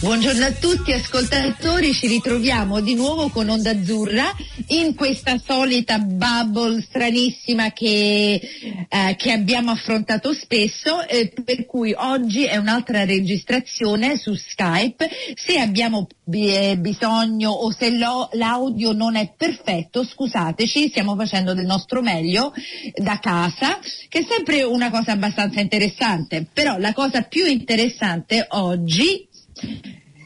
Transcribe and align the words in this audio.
Buongiorno 0.00 0.44
a 0.44 0.52
tutti 0.52 0.92
ascoltatori, 0.92 1.92
ci 1.92 2.06
ritroviamo 2.06 2.80
di 2.80 2.94
nuovo 2.94 3.28
con 3.28 3.50
Onda 3.50 3.70
Azzurra 3.70 4.34
in 4.68 4.94
questa 4.94 5.38
solita 5.44 5.98
bubble 5.98 6.80
stranissima 6.80 7.72
che, 7.72 8.40
eh, 8.88 9.16
che 9.16 9.32
abbiamo 9.32 9.72
affrontato 9.72 10.32
spesso, 10.32 11.06
eh, 11.06 11.30
per 11.44 11.66
cui 11.66 11.94
oggi 11.94 12.44
è 12.44 12.56
un'altra 12.56 13.04
registrazione 13.04 14.16
su 14.16 14.34
Skype. 14.34 15.10
Se 15.34 15.58
abbiamo 15.58 16.06
eh, 16.32 16.76
bisogno 16.78 17.50
o 17.50 17.70
se 17.70 17.90
l'audio 17.90 18.92
non 18.92 19.16
è 19.16 19.32
perfetto, 19.36 20.04
scusateci, 20.04 20.88
stiamo 20.88 21.14
facendo 21.16 21.52
del 21.52 21.66
nostro 21.66 22.00
meglio 22.00 22.52
da 22.94 23.18
casa, 23.18 23.78
che 24.08 24.20
è 24.20 24.26
sempre 24.28 24.62
una 24.62 24.90
cosa 24.90 25.12
abbastanza 25.12 25.60
interessante. 25.60 26.46
Però 26.52 26.78
la 26.78 26.92
cosa 26.92 27.22
più 27.22 27.44
interessante 27.46 28.46
oggi 28.50 29.25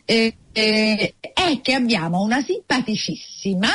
eh, 0.05 0.34
eh, 0.52 1.15
è 1.33 1.61
che 1.62 1.75
abbiamo 1.75 2.23
una 2.23 2.43
simpaticissima 2.43 3.69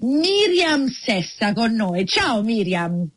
Miriam 0.00 0.88
Sessa 0.88 1.52
con 1.52 1.74
noi. 1.74 2.04
Ciao 2.06 2.42
Miriam. 2.42 3.08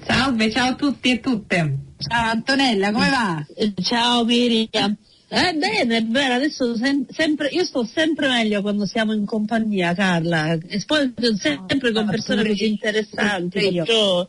Salve, 0.00 0.50
ciao 0.50 0.70
a 0.70 0.74
tutti 0.74 1.10
e 1.10 1.20
tutte. 1.20 1.76
Ciao 1.98 2.30
Antonella, 2.30 2.92
come 2.92 3.08
va? 3.10 3.46
Ciao 3.82 4.24
Miriam. 4.24 4.96
Eh, 5.30 5.54
bene, 5.54 6.02
bene, 6.04 6.34
adesso 6.34 6.74
sem- 6.76 7.06
sempre, 7.10 7.48
io 7.48 7.64
sto 7.64 7.84
sempre 7.84 8.28
meglio 8.28 8.62
quando 8.62 8.86
siamo 8.86 9.12
in 9.12 9.26
compagnia, 9.26 9.92
Carla, 9.92 10.52
e 10.52 10.82
poi 10.86 11.12
sempre 11.36 11.92
con 11.92 12.06
persone 12.08 12.46
così 12.46 12.66
interessanti. 12.66 13.70
Perciò... 13.72 14.26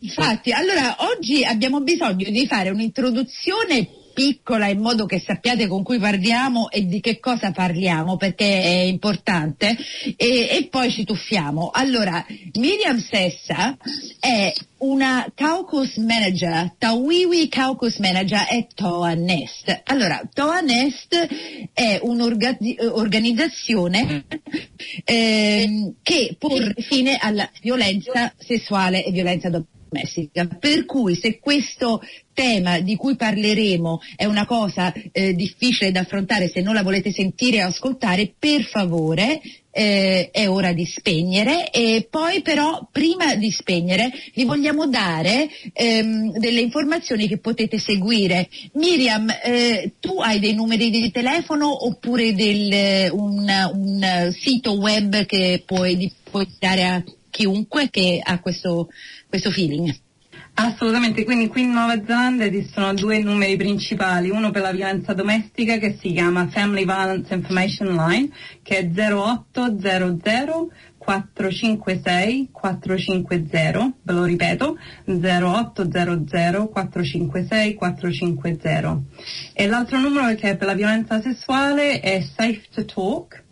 Infatti, 0.00 0.52
allora 0.52 0.96
oggi 1.00 1.44
abbiamo 1.44 1.80
bisogno 1.80 2.30
di 2.30 2.46
fare 2.46 2.70
un'introduzione 2.70 3.88
piccola 4.12 4.68
in 4.68 4.80
modo 4.80 5.06
che 5.06 5.20
sappiate 5.20 5.66
con 5.66 5.82
cui 5.82 5.98
parliamo 5.98 6.70
e 6.70 6.86
di 6.86 7.00
che 7.00 7.18
cosa 7.18 7.50
parliamo 7.50 8.16
perché 8.16 8.62
è 8.62 8.82
importante 8.82 9.76
e, 10.16 10.48
e 10.50 10.68
poi 10.70 10.90
ci 10.90 11.04
tuffiamo. 11.04 11.70
Allora, 11.72 12.24
Miriam 12.54 12.98
Sessa 12.98 13.76
è 14.18 14.52
una 14.78 15.30
caucus 15.34 15.96
manager, 15.96 16.74
Tawiwi 16.78 17.48
caucus 17.48 17.98
manager 17.98 18.46
è 18.46 18.66
Toa 18.74 19.12
Nest. 19.14 19.82
Allora, 19.84 20.22
Toa 20.32 20.60
Nest 20.60 21.14
è 21.72 21.98
un'organizzazione 22.02 24.24
eh, 25.04 25.92
che 26.02 26.36
porre 26.38 26.74
fine 26.78 27.16
alla 27.20 27.48
violenza 27.60 28.32
sessuale 28.38 29.04
e 29.04 29.12
violenza 29.12 29.48
domestica 29.48 29.80
domestica. 29.92 30.46
Per 30.46 30.86
cui 30.86 31.14
se 31.14 31.38
questo 31.38 32.00
tema 32.32 32.80
di 32.80 32.96
cui 32.96 33.14
parleremo 33.14 34.00
è 34.16 34.24
una 34.24 34.46
cosa 34.46 34.92
eh, 35.12 35.34
difficile 35.34 35.92
da 35.92 36.00
affrontare, 36.00 36.48
se 36.48 36.62
non 36.62 36.74
la 36.74 36.82
volete 36.82 37.12
sentire 37.12 37.62
o 37.62 37.66
ascoltare, 37.66 38.32
per 38.38 38.62
favore 38.64 39.40
eh, 39.74 40.30
è 40.30 40.48
ora 40.48 40.72
di 40.72 40.84
spegnere 40.84 41.70
e 41.70 42.06
poi 42.10 42.42
però 42.42 42.88
prima 42.90 43.34
di 43.34 43.50
spegnere 43.50 44.10
vi 44.34 44.44
vogliamo 44.44 44.86
dare 44.86 45.48
ehm, 45.72 46.38
delle 46.38 46.60
informazioni 46.60 47.28
che 47.28 47.38
potete 47.38 47.78
seguire. 47.78 48.48
Miriam, 48.74 49.28
eh, 49.42 49.92
tu 50.00 50.20
hai 50.20 50.40
dei 50.40 50.54
numeri 50.54 50.90
di 50.90 51.10
telefono 51.10 51.86
oppure 51.86 52.34
del, 52.34 53.10
un, 53.12 53.46
un, 53.74 54.34
sito 54.38 54.72
web 54.72 55.26
che 55.26 55.62
puoi, 55.64 56.10
puoi 56.30 56.46
dare 56.58 56.84
a 56.84 57.02
chiunque 57.32 57.88
che 57.90 58.20
ha 58.22 58.38
questo 58.40 58.88
questo 59.28 59.50
feeling. 59.50 59.92
Assolutamente, 60.54 61.24
quindi 61.24 61.48
qui 61.48 61.62
in 61.62 61.72
Nuova 61.72 61.94
Zelanda 62.04 62.44
esistono 62.44 62.92
due 62.92 63.22
numeri 63.22 63.56
principali, 63.56 64.28
uno 64.28 64.50
per 64.50 64.60
la 64.60 64.70
violenza 64.70 65.14
domestica 65.14 65.78
che 65.78 65.96
si 65.98 66.12
chiama 66.12 66.48
Family 66.48 66.84
Violence 66.84 67.32
Information 67.32 67.96
Line, 67.96 68.28
che 68.62 68.78
è 68.78 68.84
0800 68.84 70.70
456 70.98 72.50
450, 72.52 73.92
ve 74.02 74.12
lo 74.12 74.24
ripeto, 74.24 74.78
0800 75.06 76.68
456 76.68 77.74
450. 77.74 79.00
E 79.54 79.66
l'altro 79.66 79.98
numero 79.98 80.34
che 80.34 80.50
è 80.50 80.56
per 80.56 80.66
la 80.66 80.74
violenza 80.74 81.20
sessuale 81.22 82.00
è 82.00 82.20
Safe 82.20 82.62
to 82.74 82.84
Talk, 82.84 83.42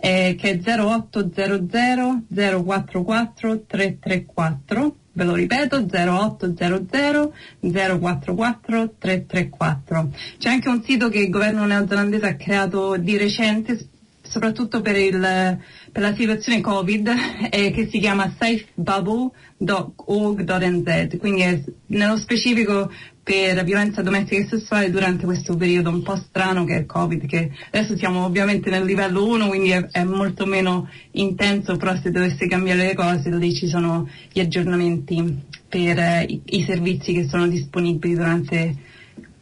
eh, 0.00 0.36
che 0.38 0.50
è 0.50 0.80
0800 0.80 2.22
044 2.32 3.64
334 3.66 4.96
ve 5.12 5.24
lo 5.24 5.34
ripeto 5.34 5.86
0800 5.90 7.32
044 7.60 8.94
334. 8.98 10.10
C'è 10.38 10.48
anche 10.48 10.68
un 10.68 10.82
sito 10.84 11.08
che 11.08 11.18
il 11.18 11.30
governo 11.30 11.66
neozelandese 11.66 12.26
ha 12.26 12.36
creato 12.36 12.96
di 12.96 13.16
recente 13.16 13.88
soprattutto 14.28 14.80
per, 14.80 14.96
il, 14.96 15.58
per 15.90 16.02
la 16.02 16.14
situazione 16.14 16.60
Covid 16.60 17.08
eh, 17.50 17.72
che 17.72 17.88
si 17.90 17.98
chiama 17.98 18.32
safebubble.org.nz, 18.38 21.16
quindi 21.18 21.40
è 21.40 21.60
nello 21.86 22.16
specifico 22.18 22.92
per 23.28 23.62
violenza 23.62 24.00
domestica 24.00 24.40
e 24.40 24.46
sessuale 24.48 24.90
durante 24.90 25.26
questo 25.26 25.54
periodo 25.54 25.90
un 25.90 26.02
po' 26.02 26.16
strano 26.16 26.64
che 26.64 26.76
è 26.76 26.78
il 26.78 26.86
Covid, 26.86 27.26
che 27.26 27.50
adesso 27.70 27.94
siamo 27.94 28.24
ovviamente 28.24 28.70
nel 28.70 28.86
livello 28.86 29.26
1, 29.26 29.48
quindi 29.48 29.68
è, 29.68 29.86
è 29.90 30.02
molto 30.02 30.46
meno 30.46 30.88
intenso, 31.10 31.76
però 31.76 31.94
se 32.00 32.10
dovesse 32.10 32.46
cambiare 32.46 32.86
le 32.86 32.94
cose 32.94 33.28
lì 33.36 33.54
ci 33.54 33.68
sono 33.68 34.08
gli 34.32 34.40
aggiornamenti 34.40 35.42
per 35.68 35.98
eh, 35.98 36.24
i, 36.26 36.40
i, 36.42 36.64
servizi 36.64 37.12
che 37.12 37.28
sono 37.28 37.46
disponibili 37.46 38.14
durante, 38.14 38.74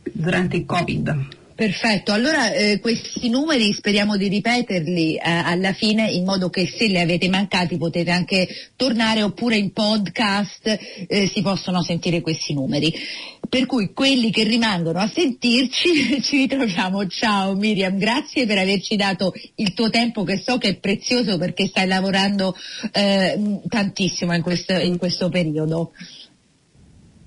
durante 0.03 0.57
il 0.57 0.65
Covid. 0.65 1.35
Perfetto, 1.57 2.13
allora 2.13 2.53
eh, 2.53 2.81
questi 2.81 3.31
numeri 3.31 3.73
speriamo 3.73 4.19
di 4.19 4.29
ripeterli 4.29 5.15
eh, 5.15 5.21
alla 5.23 5.73
fine 5.73 6.11
in 6.11 6.25
modo 6.25 6.51
che 6.51 6.67
se 6.67 6.85
li 6.85 6.99
avete 6.99 7.31
mancati 7.31 7.79
potete 7.79 8.11
anche 8.11 8.47
tornare 8.77 9.23
oppure 9.23 9.57
in 9.57 9.73
podcast 9.73 10.79
eh, 11.09 11.31
si 11.33 11.41
possono 11.41 11.83
sentire 11.83 12.21
questi 12.21 12.53
numeri. 12.53 12.93
Per 13.49 13.67
cui 13.67 13.93
quelli 13.93 14.31
che 14.31 14.45
rimangono 14.45 14.99
a 14.99 15.09
sentirci 15.09 16.21
ci 16.23 16.37
ritroviamo. 16.39 17.07
Ciao 17.07 17.55
Miriam, 17.55 17.97
grazie 17.99 18.47
per 18.47 18.59
averci 18.59 18.97
dato 18.97 19.33
il 19.57 19.75
tuo 19.75 19.91
tempo 19.91 20.25
che 20.25 20.43
so 20.45 20.59
che 20.59 20.69
è 20.69 20.77
prezioso 20.77 21.39
perché 21.39 21.67
stai 21.67 21.87
lavorando 21.87 22.57
eh, 22.93 23.61
tantissimo 23.69 24.35
in 24.35 24.43
questo, 24.43 24.73
in 24.73 24.99
questo 24.99 25.29
periodo. 25.29 25.93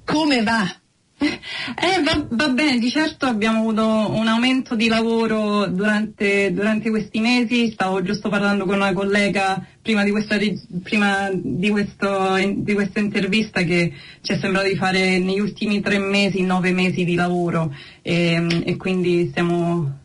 Come 0.05 0.43
va? 0.43 0.79
Eh, 1.21 2.01
va, 2.01 2.25
va, 2.29 2.47
bene, 2.49 2.79
di 2.79 2.89
certo 2.89 3.25
abbiamo 3.25 3.59
avuto 3.59 3.83
un 3.83 4.27
aumento 4.27 4.75
di 4.75 4.87
lavoro 4.87 5.67
durante, 5.67 6.53
durante, 6.53 6.89
questi 6.89 7.19
mesi, 7.19 7.71
stavo 7.71 8.01
giusto 8.01 8.29
parlando 8.29 8.63
con 8.63 8.75
una 8.75 8.93
collega 8.93 9.61
prima, 9.81 10.03
di 10.03 10.11
questa, 10.11 10.37
prima 10.81 11.29
di, 11.33 11.69
questo, 11.69 12.35
di, 12.55 12.73
questa, 12.73 13.01
intervista 13.01 13.63
che 13.63 13.91
ci 14.21 14.31
è 14.31 14.37
sembrato 14.37 14.69
di 14.69 14.77
fare 14.77 15.19
negli 15.19 15.39
ultimi 15.39 15.81
tre 15.81 15.97
mesi, 15.99 16.41
nove 16.41 16.71
mesi 16.71 17.03
di 17.03 17.15
lavoro. 17.15 17.75
E, 18.01 18.63
e 18.63 18.77
quindi 18.77 19.27
stiamo, 19.27 19.99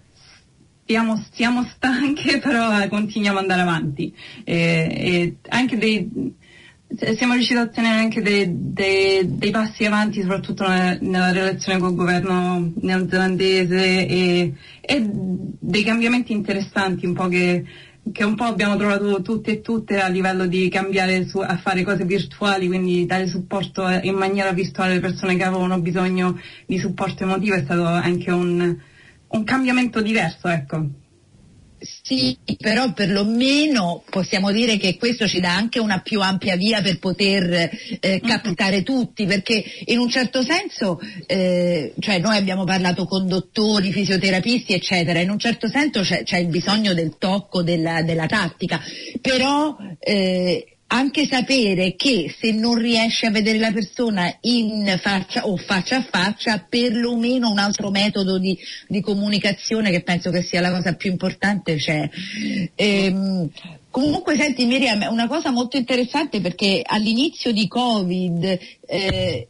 siamo, 0.84 1.24
siamo, 1.30 1.64
stanche 1.76 2.40
però 2.42 2.88
continuiamo 2.88 3.38
ad 3.38 3.44
andare 3.44 3.62
avanti. 3.62 4.12
E, 4.42 4.54
e 4.90 5.36
anche 5.48 5.78
dei 5.78 6.42
siamo 7.14 7.34
riusciti 7.34 7.58
a 7.58 7.62
ottenere 7.62 7.98
anche 7.98 8.22
dei, 8.22 8.46
dei, 8.48 9.36
dei 9.36 9.50
passi 9.50 9.84
avanti, 9.84 10.20
soprattutto 10.20 10.66
nella, 10.66 10.96
nella, 11.00 11.32
relazione 11.32 11.78
col 11.78 11.94
governo 11.94 12.72
neozelandese 12.80 14.06
e, 14.06 14.52
e, 14.80 15.10
dei 15.10 15.82
cambiamenti 15.82 16.32
interessanti, 16.32 17.06
un 17.06 17.14
po' 17.14 17.28
che, 17.28 17.64
che, 18.12 18.24
un 18.24 18.34
po' 18.34 18.44
abbiamo 18.44 18.76
trovato 18.76 19.22
tutte 19.22 19.52
e 19.52 19.60
tutte 19.60 20.00
a 20.00 20.08
livello 20.08 20.46
di 20.46 20.68
cambiare 20.68 21.26
su, 21.26 21.38
a 21.38 21.56
fare 21.56 21.82
cose 21.82 22.04
virtuali, 22.04 22.66
quindi 22.66 23.06
dare 23.06 23.26
supporto 23.26 23.86
in 24.02 24.14
maniera 24.14 24.52
virtuale 24.52 24.92
alle 24.92 25.00
persone 25.00 25.36
che 25.36 25.44
avevano 25.44 25.80
bisogno 25.80 26.38
di 26.66 26.78
supporto 26.78 27.24
emotivo 27.24 27.54
è 27.54 27.62
stato 27.62 27.84
anche 27.84 28.30
un, 28.30 28.76
un 29.28 29.44
cambiamento 29.44 30.00
diverso, 30.00 30.48
ecco. 30.48 31.02
Sì, 32.06 32.36
però 32.58 32.92
perlomeno 32.92 34.02
possiamo 34.10 34.52
dire 34.52 34.76
che 34.76 34.98
questo 34.98 35.26
ci 35.26 35.40
dà 35.40 35.56
anche 35.56 35.78
una 35.78 36.00
più 36.02 36.20
ampia 36.20 36.54
via 36.54 36.82
per 36.82 36.98
poter 36.98 37.70
eh, 37.98 38.20
captare 38.20 38.82
tutti, 38.82 39.24
perché 39.24 39.64
in 39.86 39.98
un 39.98 40.10
certo 40.10 40.42
senso, 40.42 41.00
eh, 41.24 41.94
cioè 41.98 42.18
noi 42.18 42.36
abbiamo 42.36 42.64
parlato 42.64 43.06
con 43.06 43.26
dottori, 43.26 43.90
fisioterapisti, 43.90 44.74
eccetera, 44.74 45.20
in 45.20 45.30
un 45.30 45.38
certo 45.38 45.66
senso 45.66 46.02
c'è, 46.02 46.24
c'è 46.24 46.36
il 46.36 46.48
bisogno 46.48 46.92
del 46.92 47.16
tocco, 47.16 47.62
della, 47.62 48.02
della 48.02 48.26
tattica, 48.26 48.82
però 49.22 49.74
eh, 49.98 50.73
anche 50.86 51.26
sapere 51.26 51.94
che 51.96 52.34
se 52.38 52.52
non 52.52 52.76
riesci 52.76 53.26
a 53.26 53.30
vedere 53.30 53.58
la 53.58 53.72
persona 53.72 54.32
in 54.42 54.98
faccia 55.00 55.46
o 55.46 55.56
faccia 55.56 55.96
a 55.96 56.06
faccia, 56.08 56.66
perlomeno 56.68 57.50
un 57.50 57.58
altro 57.58 57.90
metodo 57.90 58.38
di, 58.38 58.56
di 58.86 59.00
comunicazione 59.00 59.90
che 59.90 60.02
penso 60.02 60.30
che 60.30 60.42
sia 60.42 60.60
la 60.60 60.70
cosa 60.70 60.94
più 60.94 61.10
importante 61.10 61.76
c'è. 61.76 62.08
Ehm, 62.74 63.50
comunque 63.90 64.36
senti 64.36 64.66
Miriam, 64.66 65.06
una 65.10 65.26
cosa 65.26 65.50
molto 65.50 65.76
interessante 65.76 66.40
perché 66.40 66.82
all'inizio 66.84 67.52
di 67.52 67.66
Covid 67.66 68.58
eh, 68.86 69.48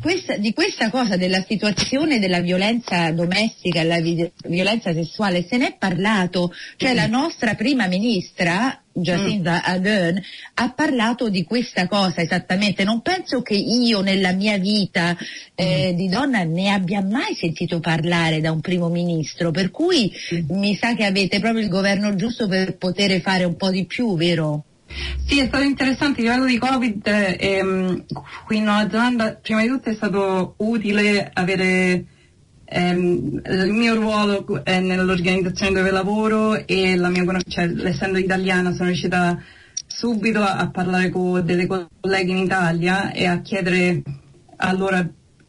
questa, 0.00 0.36
di 0.36 0.52
questa 0.52 0.90
cosa, 0.90 1.16
della 1.16 1.44
situazione 1.46 2.18
della 2.18 2.40
violenza 2.40 3.10
domestica, 3.12 3.82
la 3.84 4.00
vi- 4.00 4.30
violenza 4.46 4.92
sessuale, 4.92 5.46
se 5.48 5.56
ne 5.58 5.68
è 5.68 5.76
parlato, 5.78 6.52
cioè 6.76 6.92
mm. 6.92 6.96
la 6.96 7.06
nostra 7.06 7.54
prima 7.54 7.86
ministra, 7.86 8.81
Jacinda 8.92 9.54
mm. 9.54 9.60
Ardern 9.62 10.22
ha 10.54 10.72
parlato 10.72 11.28
di 11.28 11.44
questa 11.44 11.86
cosa 11.86 12.20
esattamente. 12.20 12.84
Non 12.84 13.00
penso 13.02 13.42
che 13.42 13.54
io 13.54 14.00
nella 14.00 14.32
mia 14.32 14.58
vita 14.58 15.16
eh, 15.54 15.92
mm. 15.92 15.96
di 15.96 16.08
donna 16.08 16.44
ne 16.44 16.70
abbia 16.70 17.02
mai 17.02 17.34
sentito 17.34 17.80
parlare 17.80 18.40
da 18.40 18.52
un 18.52 18.60
primo 18.60 18.88
ministro, 18.88 19.50
per 19.50 19.70
cui 19.70 20.12
mm. 20.34 20.58
mi 20.58 20.74
sa 20.74 20.94
che 20.94 21.04
avete 21.04 21.40
proprio 21.40 21.62
il 21.62 21.68
governo 21.68 22.14
giusto 22.14 22.46
per 22.48 22.76
poter 22.76 23.20
fare 23.20 23.44
un 23.44 23.56
po' 23.56 23.70
di 23.70 23.86
più, 23.86 24.16
vero? 24.16 24.64
Sì, 25.26 25.38
è 25.38 25.46
stato 25.46 25.64
interessante, 25.64 26.20
il 26.20 26.26
livello 26.26 26.46
di 26.46 26.58
Covid 26.58 27.36
ehm, 27.38 28.04
qui 28.44 28.58
in 28.58 28.64
Nuova 28.64 28.88
Zelanda 28.90 29.34
prima 29.34 29.62
di 29.62 29.68
tutto 29.68 29.88
è 29.88 29.94
stato 29.94 30.54
utile 30.58 31.30
avere 31.32 32.04
ehm, 32.72 33.42
il 33.44 33.72
mio 33.72 33.94
ruolo 33.94 34.64
è 34.64 34.80
nell'organizzazione 34.80 35.72
dove 35.72 35.90
lavoro 35.90 36.66
e 36.66 36.96
la 36.96 37.08
mia, 37.08 37.24
cioè, 37.46 37.70
essendo 37.84 38.18
italiana 38.18 38.72
sono 38.72 38.88
riuscita 38.88 39.40
subito 39.86 40.40
a, 40.40 40.56
a 40.56 40.70
parlare 40.70 41.10
con 41.10 41.44
delle 41.44 41.66
colleghe 41.66 42.30
in 42.30 42.38
Italia 42.38 43.12
e 43.12 43.26
a 43.26 43.40
chiedere 43.40 44.02
a 44.56 44.72
loro 44.72 44.96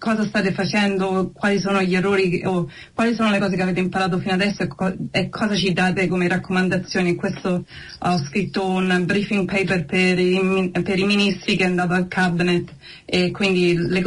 cosa 0.04 0.26
state 0.26 0.52
facendo, 0.52 1.32
quali 1.34 1.62
sono 1.62 1.82
gli 1.82 1.96
errori 1.96 2.42
o 2.44 2.70
quali 2.94 3.16
sono 3.16 3.30
le 3.30 3.40
cose 3.40 3.56
che 3.56 3.62
avete 3.62 3.80
imparato 3.80 4.20
fino 4.20 4.34
adesso 4.34 4.64
e, 4.64 4.68
co- 4.68 4.94
e 5.12 5.30
cosa 5.30 5.56
ci 5.56 5.72
date 5.72 6.08
come 6.08 6.28
raccomandazioni. 6.28 7.16
Questo 7.16 7.64
ho 8.00 8.18
scritto 8.18 8.68
un 8.68 9.04
briefing 9.06 9.50
paper 9.50 9.86
per 9.86 10.20
i, 10.20 10.72
per 10.84 11.00
i 11.00 11.06
ministri 11.06 11.56
che 11.56 11.64
è 11.64 11.68
andato 11.68 11.94
al 11.94 12.10
cabinet 12.10 12.70
e 13.06 13.32
quindi 13.32 13.78
le, 13.78 14.02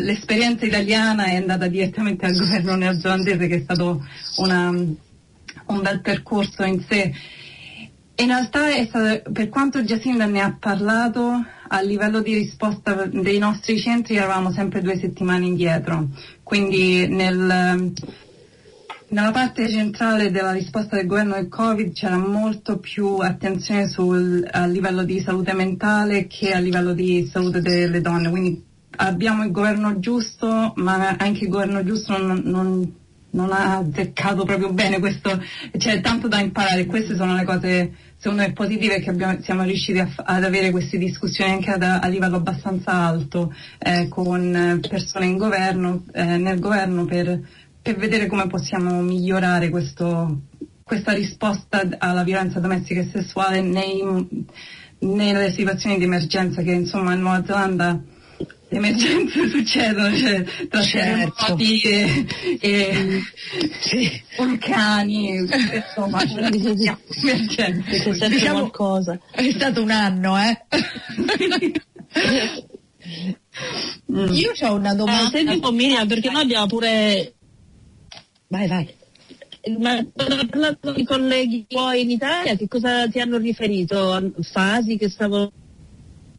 l'esperienza 0.00 0.66
italiana 0.66 1.26
è 1.26 1.36
andata 1.36 1.68
direttamente 1.68 2.26
al 2.26 2.34
governo 2.36 2.74
neozelandese 2.74 3.46
che 3.46 3.54
è 3.54 3.60
stato 3.60 4.04
una, 4.38 4.70
un 4.70 5.80
bel 5.80 6.00
percorso 6.00 6.64
in 6.64 6.84
sé. 6.88 7.12
In 8.16 8.26
realtà 8.26 8.84
stato, 8.84 9.30
per 9.30 9.48
quanto 9.48 9.80
Jacinda 9.82 10.26
ne 10.26 10.40
ha 10.40 10.56
parlato, 10.58 11.44
a 11.68 11.80
livello 11.80 12.20
di 12.20 12.34
risposta 12.34 13.06
dei 13.06 13.38
nostri 13.38 13.78
centri 13.78 14.16
eravamo 14.16 14.52
sempre 14.52 14.82
due 14.82 14.98
settimane 14.98 15.46
indietro, 15.46 16.08
quindi 16.42 17.06
nel, 17.08 17.92
nella 19.08 19.30
parte 19.30 19.68
centrale 19.68 20.30
della 20.30 20.52
risposta 20.52 20.96
del 20.96 21.06
governo 21.06 21.34
del 21.34 21.48
Covid 21.48 21.92
c'era 21.92 22.18
molto 22.18 22.78
più 22.78 23.16
attenzione 23.18 23.88
sul, 23.88 24.46
a 24.50 24.66
livello 24.66 25.04
di 25.04 25.20
salute 25.20 25.52
mentale 25.52 26.26
che 26.26 26.52
a 26.52 26.58
livello 26.58 26.92
di 26.92 27.28
salute 27.30 27.60
delle 27.60 28.00
donne, 28.00 28.30
quindi 28.30 28.64
abbiamo 28.96 29.44
il 29.44 29.50
governo 29.50 29.98
giusto, 29.98 30.72
ma 30.76 31.16
anche 31.16 31.44
il 31.44 31.50
governo 31.50 31.84
giusto 31.84 32.16
non, 32.16 32.42
non 32.44 33.04
non 33.36 33.52
ha 33.52 33.76
azzeccato 33.76 34.44
proprio 34.44 34.72
bene 34.72 34.98
questo, 34.98 35.40
c'è 35.76 36.00
tanto 36.00 36.26
da 36.26 36.40
imparare, 36.40 36.86
queste 36.86 37.14
sono 37.14 37.34
le 37.34 37.44
cose 37.44 37.94
secondo 38.16 38.42
me 38.42 38.52
positive 38.52 39.00
che 39.00 39.10
abbiamo, 39.10 39.40
siamo 39.42 39.62
riusciti 39.62 39.98
a, 39.98 40.10
ad 40.16 40.44
avere 40.44 40.70
queste 40.70 40.98
discussioni 40.98 41.52
anche 41.52 41.70
ad, 41.70 41.82
a 41.82 42.06
livello 42.08 42.36
abbastanza 42.36 42.92
alto 42.92 43.54
eh, 43.78 44.08
con 44.08 44.80
persone 44.88 45.26
in 45.26 45.36
governo, 45.36 46.04
eh, 46.12 46.36
nel 46.36 46.58
governo 46.58 47.04
per, 47.04 47.40
per, 47.82 47.96
vedere 47.96 48.26
come 48.26 48.46
possiamo 48.46 49.00
migliorare 49.00 49.68
questo, 49.68 50.40
questa 50.82 51.12
risposta 51.12 51.82
alla 51.98 52.24
violenza 52.24 52.58
domestica 52.58 53.00
e 53.00 53.08
sessuale 53.12 53.60
nei, 53.60 54.02
nelle 55.00 55.52
situazioni 55.52 55.98
di 55.98 56.04
emergenza 56.04 56.62
che 56.62 56.72
insomma 56.72 57.12
in 57.12 57.20
Nuova 57.20 57.44
Zelanda 57.44 58.00
emergenze 58.68 59.48
succedono, 59.50 60.16
cioè 60.16 60.44
tra 60.68 60.82
certo. 60.82 61.56
terremoti 61.56 61.80
e, 61.82 62.26
e 62.60 63.22
sì. 63.80 64.22
vulcani, 64.36 65.36
insomma, 65.36 66.22
emergenze. 66.22 67.20
C'è 67.52 68.14
sempre 68.14 68.28
diciamo, 68.28 68.58
qualcosa. 68.58 69.18
È 69.30 69.50
stato 69.52 69.82
un 69.82 69.90
anno, 69.90 70.36
eh? 70.38 70.64
mm. 74.12 74.32
Io 74.32 74.52
ho 74.60 74.74
una 74.74 74.94
domanda. 74.94 75.28
Eh, 75.28 75.30
senti 75.30 75.54
un 75.54 75.60
po' 75.60 75.72
Miriam, 75.72 76.06
perché 76.06 76.30
noi 76.30 76.42
abbiamo 76.42 76.66
pure... 76.66 77.34
Vai, 78.48 78.66
vai. 78.68 78.94
Ma 79.78 80.04
quando 80.12 80.46
parlato 80.46 80.92
con 80.92 80.94
i 80.96 81.04
colleghi 81.04 81.66
tuoi 81.66 82.02
in 82.02 82.10
Italia, 82.10 82.54
che 82.54 82.68
cosa 82.68 83.08
ti 83.08 83.18
hanno 83.18 83.36
riferito? 83.36 84.32
Fasi 84.42 84.96
che 84.96 85.08
stavano 85.08 85.50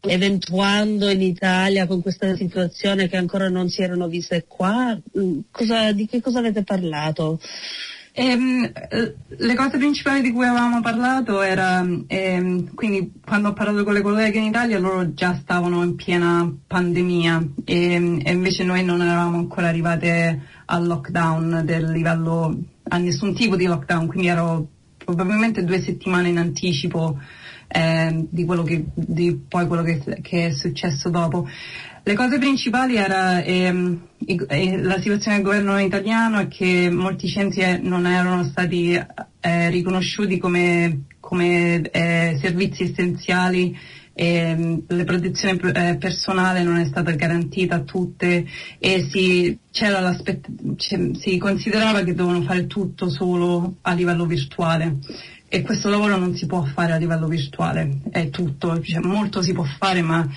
eventuando 0.00 1.08
in 1.10 1.22
Italia 1.22 1.86
con 1.86 2.00
questa 2.02 2.34
situazione 2.36 3.08
che 3.08 3.16
ancora 3.16 3.48
non 3.48 3.68
si 3.68 3.82
erano 3.82 4.08
viste 4.08 4.44
qua? 4.46 4.98
Mm, 5.18 5.40
cosa, 5.50 5.92
di 5.92 6.06
che 6.06 6.20
cosa 6.20 6.38
avete 6.38 6.62
parlato? 6.62 7.40
Ehm, 8.20 8.72
le 9.28 9.54
cose 9.54 9.78
principali 9.78 10.22
di 10.22 10.32
cui 10.32 10.44
avevamo 10.44 10.80
parlato 10.80 11.40
era, 11.40 11.86
ehm, 12.08 12.74
quindi 12.74 13.12
quando 13.24 13.50
ho 13.50 13.52
parlato 13.52 13.84
con 13.84 13.92
le 13.92 14.00
colleghe 14.00 14.38
in 14.38 14.44
Italia 14.46 14.80
loro 14.80 15.14
già 15.14 15.38
stavano 15.40 15.84
in 15.84 15.94
piena 15.94 16.52
pandemia 16.66 17.46
e, 17.64 18.20
e 18.24 18.32
invece 18.32 18.64
noi 18.64 18.82
non 18.82 19.02
eravamo 19.02 19.38
ancora 19.38 19.68
arrivate 19.68 20.42
al 20.64 20.86
lockdown 20.88 21.62
del 21.64 21.92
livello, 21.92 22.58
a 22.88 22.98
nessun 22.98 23.34
tipo 23.36 23.54
di 23.54 23.66
lockdown, 23.66 24.08
quindi 24.08 24.26
ero 24.26 24.68
probabilmente 24.96 25.62
due 25.62 25.80
settimane 25.80 26.28
in 26.28 26.38
anticipo 26.38 27.20
eh, 27.68 28.26
di, 28.28 28.44
quello 28.44 28.62
che, 28.62 28.86
di 28.94 29.38
poi 29.46 29.66
quello 29.66 29.82
che, 29.82 30.02
che, 30.22 30.46
è 30.46 30.50
successo 30.52 31.10
dopo. 31.10 31.46
Le 32.02 32.14
cose 32.14 32.38
principali 32.38 32.96
era 32.96 33.42
ehm, 33.42 34.00
eh, 34.26 34.78
la 34.78 34.98
situazione 34.98 35.36
del 35.36 35.44
governo 35.44 35.78
italiano 35.78 36.40
e 36.40 36.48
che 36.48 36.88
molti 36.90 37.28
centri 37.28 37.60
eh, 37.60 37.78
non 37.78 38.06
erano 38.06 38.44
stati 38.44 38.94
eh, 38.94 39.70
riconosciuti 39.70 40.38
come, 40.38 41.04
come 41.20 41.82
eh, 41.82 42.38
servizi 42.40 42.84
essenziali 42.84 43.76
e 44.20 44.82
la 44.88 45.04
protezione 45.04 45.60
eh, 45.74 45.96
personale 45.96 46.64
non 46.64 46.78
è 46.78 46.84
stata 46.86 47.12
garantita 47.12 47.76
a 47.76 47.82
tutte 47.82 48.44
e 48.80 49.08
si, 49.12 49.56
si 49.70 51.38
considerava 51.38 52.02
che 52.02 52.14
dovevano 52.14 52.42
fare 52.42 52.66
tutto 52.66 53.08
solo 53.10 53.76
a 53.82 53.92
livello 53.92 54.26
virtuale 54.26 54.96
e 55.48 55.62
questo 55.62 55.88
lavoro 55.88 56.16
non 56.16 56.34
si 56.34 56.46
può 56.46 56.62
fare 56.64 56.92
a 56.92 56.96
livello 56.96 57.26
virtuale, 57.26 58.00
è 58.10 58.28
tutto, 58.28 58.80
cioè, 58.82 59.00
molto 59.00 59.40
si 59.40 59.52
può 59.52 59.64
fare 59.64 60.02
ma 60.02 60.28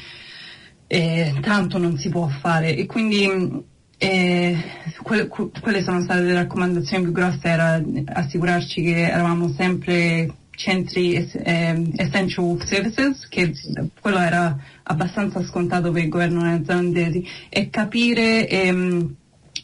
eh, 0.88 1.34
tanto 1.42 1.78
non 1.78 1.98
si 1.98 2.10
può 2.10 2.28
fare. 2.28 2.76
E 2.76 2.86
quindi 2.86 3.64
eh, 3.98 4.58
que- 5.04 5.28
quelle 5.28 5.84
sono 5.84 6.02
state 6.02 6.22
le 6.22 6.34
raccomandazioni 6.34 7.04
più 7.04 7.12
grosse, 7.12 7.48
era 7.48 7.82
assicurarci 8.06 8.82
che 8.82 9.10
eravamo 9.10 9.54
sempre 9.54 10.34
centri 10.52 11.16
eh, 11.16 11.92
essential 11.96 12.58
services, 12.66 13.28
che 13.28 13.54
quello 14.00 14.18
era 14.18 14.58
abbastanza 14.84 15.44
scontato 15.44 15.92
per 15.92 16.04
il 16.04 16.10
governo 16.10 16.42
neozelandese, 16.42 17.24
e 17.50 17.70
capire 17.70 18.48
ehm, 18.48 19.16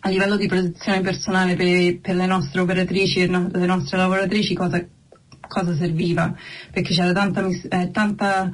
a 0.02 0.10
livello 0.10 0.38
di 0.38 0.48
protezione 0.48 1.02
personale 1.02 1.56
per, 1.56 2.00
per 2.00 2.16
le 2.16 2.26
nostre 2.26 2.62
operatrici 2.62 3.22
e 3.22 3.28
no, 3.28 3.50
le 3.52 3.66
nostre 3.66 3.98
lavoratrici 3.98 4.54
cosa 4.54 4.86
cosa 5.48 5.76
serviva, 5.76 6.34
perché 6.72 6.94
c'era 6.94 7.14
tanta, 7.14 7.46
eh, 7.48 7.92
tanta, 7.92 8.52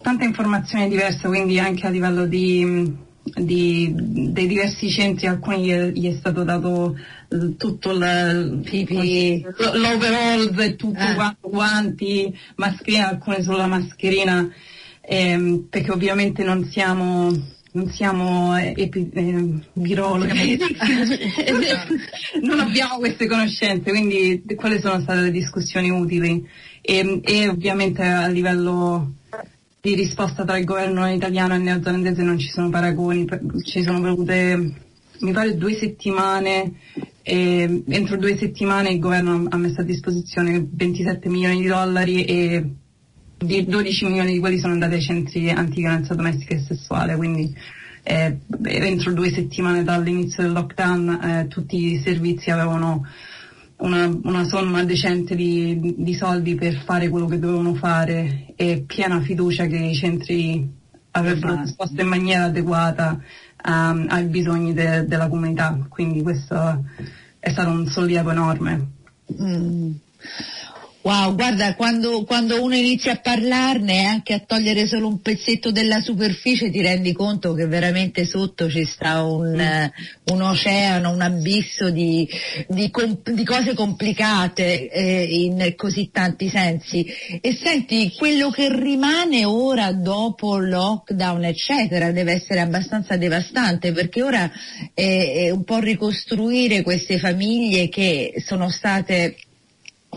tanta 0.00 0.24
informazione 0.24 0.88
diversa, 0.88 1.28
quindi 1.28 1.58
anche 1.58 1.86
a 1.86 1.90
livello 1.90 2.26
di, 2.26 2.92
di, 3.22 3.92
dei 3.94 4.46
diversi 4.46 4.90
centri, 4.90 5.26
alcuni 5.26 5.64
gli 5.64 5.70
è, 5.70 5.88
gli 5.90 6.10
è 6.10 6.16
stato 6.16 6.44
dato 6.44 6.96
eh, 7.28 7.56
tutto 7.56 7.92
l'overall 7.92 8.62
e 10.58 10.76
tutto 10.76 10.98
eh. 10.98 11.14
quanto, 11.14 11.48
guanti, 11.48 12.36
mascherina, 12.56 13.08
alcune 13.08 13.42
solo 13.42 13.58
la 13.58 13.66
mascherina, 13.66 14.48
ehm, 15.00 15.66
perché 15.70 15.90
ovviamente 15.90 16.42
non 16.42 16.64
siamo 16.70 17.52
non 17.74 17.90
siamo 17.90 18.56
epi, 18.56 19.10
eh, 19.12 19.60
virologhi, 19.72 20.58
non 22.42 22.60
abbiamo 22.60 22.98
queste 22.98 23.26
conoscenze, 23.26 23.90
quindi 23.90 24.44
quelle 24.54 24.80
sono 24.80 25.00
state 25.00 25.20
le 25.20 25.30
discussioni 25.32 25.90
utili? 25.90 26.46
E, 26.80 27.20
e 27.24 27.48
ovviamente 27.48 28.02
a 28.02 28.28
livello 28.28 29.14
di 29.80 29.94
risposta 29.94 30.44
tra 30.44 30.56
il 30.56 30.64
governo 30.64 31.10
italiano 31.10 31.54
e 31.54 31.56
il 31.56 31.62
neozelandese 31.64 32.22
non 32.22 32.38
ci 32.38 32.48
sono 32.48 32.70
paragoni, 32.70 33.26
ci 33.64 33.82
sono 33.82 34.00
volute 34.00 34.82
mi 35.20 35.32
pare 35.32 35.56
due 35.56 35.74
settimane 35.74 36.74
e 37.22 37.82
entro 37.88 38.16
due 38.16 38.36
settimane 38.36 38.90
il 38.90 38.98
governo 38.98 39.46
ha 39.48 39.56
messo 39.56 39.80
a 39.80 39.84
disposizione 39.84 40.66
27 40.70 41.28
milioni 41.28 41.62
di 41.62 41.66
dollari 41.66 42.24
e 42.24 42.70
12 43.38 44.04
milioni 44.06 44.32
di 44.32 44.38
quelli 44.38 44.58
sono 44.58 44.72
andati 44.72 44.94
ai 44.94 45.02
centri 45.02 45.50
antiviolenza 45.50 46.14
domestica 46.14 46.54
e 46.54 46.60
sessuale, 46.60 47.16
quindi 47.16 47.54
eh, 48.02 48.38
entro 48.64 49.12
due 49.12 49.30
settimane 49.30 49.82
dall'inizio 49.82 50.42
del 50.42 50.52
lockdown 50.52 51.20
eh, 51.22 51.48
tutti 51.48 51.92
i 51.92 52.02
servizi 52.04 52.50
avevano 52.50 53.06
una, 53.78 54.06
una 54.22 54.44
somma 54.44 54.84
decente 54.84 55.34
di, 55.34 55.94
di, 55.96 56.14
soldi 56.14 56.54
per 56.54 56.82
fare 56.84 57.08
quello 57.08 57.26
che 57.26 57.38
dovevano 57.38 57.74
fare 57.74 58.52
e 58.56 58.84
piena 58.86 59.20
fiducia 59.20 59.66
che 59.66 59.76
i 59.76 59.94
centri 59.94 60.70
avrebbero 61.12 61.60
risposto 61.60 62.00
in 62.00 62.08
maniera 62.08 62.44
adeguata 62.44 63.20
um, 63.66 64.06
ai 64.08 64.24
bisogni 64.24 64.72
de- 64.72 65.04
della 65.06 65.28
comunità, 65.28 65.78
quindi 65.88 66.22
questo 66.22 66.84
è 67.38 67.50
stato 67.50 67.70
un 67.70 67.86
sollievo 67.86 68.30
enorme. 68.30 68.88
Mm. 69.40 69.92
Wow, 71.04 71.34
guarda, 71.34 71.74
quando, 71.74 72.24
quando, 72.24 72.62
uno 72.62 72.74
inizia 72.74 73.12
a 73.12 73.20
parlarne 73.20 74.00
e 74.00 74.04
anche 74.04 74.32
a 74.32 74.38
togliere 74.38 74.86
solo 74.86 75.06
un 75.06 75.20
pezzetto 75.20 75.70
della 75.70 76.00
superficie 76.00 76.70
ti 76.70 76.80
rendi 76.80 77.12
conto 77.12 77.52
che 77.52 77.66
veramente 77.66 78.24
sotto 78.24 78.70
ci 78.70 78.86
sta 78.86 79.22
un, 79.22 79.50
mm. 79.52 80.32
un 80.32 80.40
oceano, 80.40 81.10
un 81.10 81.20
abisso 81.20 81.90
di, 81.90 82.26
di, 82.68 82.90
di 83.22 83.44
cose 83.44 83.74
complicate 83.74 84.88
eh, 84.88 85.24
in 85.24 85.74
così 85.76 86.08
tanti 86.10 86.48
sensi. 86.48 87.04
E 87.38 87.54
senti, 87.54 88.10
quello 88.16 88.48
che 88.48 88.74
rimane 88.74 89.44
ora 89.44 89.92
dopo 89.92 90.56
lockdown, 90.56 91.44
eccetera, 91.44 92.12
deve 92.12 92.32
essere 92.32 92.60
abbastanza 92.60 93.18
devastante 93.18 93.92
perché 93.92 94.22
ora 94.22 94.50
è, 94.94 95.32
è 95.44 95.50
un 95.50 95.64
po' 95.64 95.80
ricostruire 95.80 96.80
queste 96.80 97.18
famiglie 97.18 97.90
che 97.90 98.42
sono 98.42 98.70
state 98.70 99.36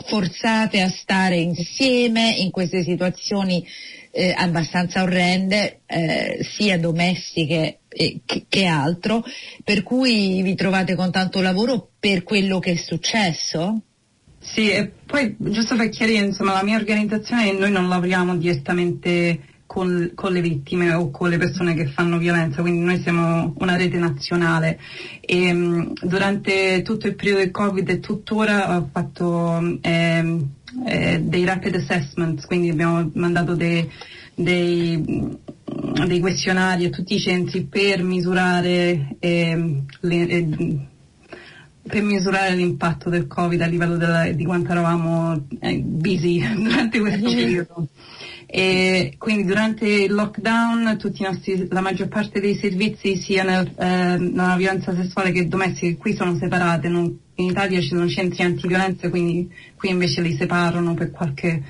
forzate 0.05 0.81
a 0.81 0.89
stare 0.89 1.37
insieme 1.37 2.29
in 2.37 2.51
queste 2.51 2.83
situazioni 2.83 3.65
eh, 4.11 4.33
abbastanza 4.35 5.03
orrende, 5.03 5.81
eh, 5.85 6.39
sia 6.41 6.79
domestiche 6.79 7.79
eh, 7.87 8.21
che, 8.25 8.45
che, 8.49 8.65
altro, 8.65 9.23
per 9.63 9.83
cui 9.83 10.41
vi 10.41 10.55
trovate 10.55 10.95
con 10.95 11.11
tanto 11.11 11.41
lavoro 11.41 11.91
per 11.99 12.23
quello 12.23 12.59
che 12.59 12.71
è 12.71 12.75
successo? 12.75 13.81
Sì, 14.39 14.69
e 14.69 14.91
poi 15.05 15.35
giusto 15.37 15.75
per 15.75 15.89
chiarire, 15.89 16.25
insomma, 16.25 16.53
la 16.53 16.63
mia 16.63 16.77
organizzazione, 16.77 17.51
noi 17.51 17.71
non 17.71 17.89
lavoriamo 17.89 18.37
direttamente 18.37 19.39
con, 19.77 20.11
con, 20.15 20.33
le 20.33 20.41
vittime 20.41 20.91
o 20.93 21.11
con 21.11 21.29
le 21.29 21.37
persone 21.37 21.75
che 21.75 21.85
fanno 21.85 22.17
violenza, 22.17 22.61
quindi 22.61 22.83
noi 22.83 22.99
siamo 22.99 23.53
una 23.59 23.75
rete 23.75 23.99
nazionale. 23.99 24.79
E 25.21 25.51
um, 25.51 25.93
durante 26.01 26.81
tutto 26.81 27.05
il 27.05 27.13
periodo 27.13 27.41
del 27.41 27.51
Covid 27.51 27.87
e 27.87 27.99
tuttora 27.99 28.75
ho 28.75 28.89
fatto 28.91 29.77
eh, 29.81 30.45
eh, 30.87 31.19
dei 31.21 31.45
rapid 31.45 31.75
assessments, 31.75 32.47
quindi 32.47 32.71
abbiamo 32.71 33.11
mandato 33.13 33.53
dei, 33.53 33.87
dei, 34.33 35.37
dei 36.07 36.19
questionari 36.21 36.85
a 36.85 36.89
tutti 36.89 37.13
i 37.13 37.19
centri 37.19 37.65
per 37.65 38.01
misurare 38.01 39.15
eh, 39.19 39.83
le, 39.99 40.87
per 41.87 42.03
misurare 42.03 42.55
l'impatto 42.55 43.09
del 43.09 43.27
Covid 43.27 43.61
a 43.61 43.65
livello 43.65 43.97
della, 43.97 44.29
di 44.31 44.45
quanto 44.45 44.71
eravamo 44.71 45.47
eh, 45.59 45.79
busy 45.79 46.41
durante 46.61 46.99
questo 46.99 47.29
periodo. 47.29 47.87
E 48.49 49.15
quindi 49.17 49.43
durante 49.43 49.85
il 49.85 50.13
lockdown 50.13 50.97
nostri, 51.19 51.67
la 51.69 51.81
maggior 51.81 52.07
parte 52.07 52.39
dei 52.39 52.55
servizi 52.55 53.17
sia 53.17 53.43
nel, 53.43 53.69
eh, 53.77 54.17
nella 54.17 54.55
violenza 54.55 54.95
sessuale 54.95 55.33
che 55.33 55.49
domestica 55.49 55.97
qui 55.97 56.15
sono 56.15 56.33
separate, 56.37 56.87
non, 56.87 57.13
in 57.35 57.45
Italia 57.45 57.81
ci 57.81 57.89
sono 57.89 58.07
centri 58.07 58.43
antiviolenza 58.43 59.09
quindi 59.09 59.51
qui 59.75 59.89
invece 59.89 60.21
li 60.21 60.33
separano 60.33 60.93
per 60.93 61.11
qualche 61.11 61.61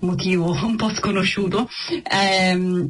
motivo 0.00 0.52
un 0.64 0.76
po' 0.76 0.88
sconosciuto 0.94 1.68
eh, 2.10 2.88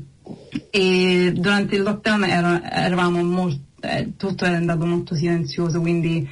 e 0.70 1.32
durante 1.34 1.74
il 1.74 1.82
lockdown 1.82 2.24
era, 2.24 2.70
eravamo 2.70 3.22
molto, 3.24 3.60
eh, 3.80 4.12
tutto 4.16 4.44
è 4.44 4.54
andato 4.54 4.86
molto 4.86 5.16
silenzioso 5.16 5.80
quindi 5.80 6.28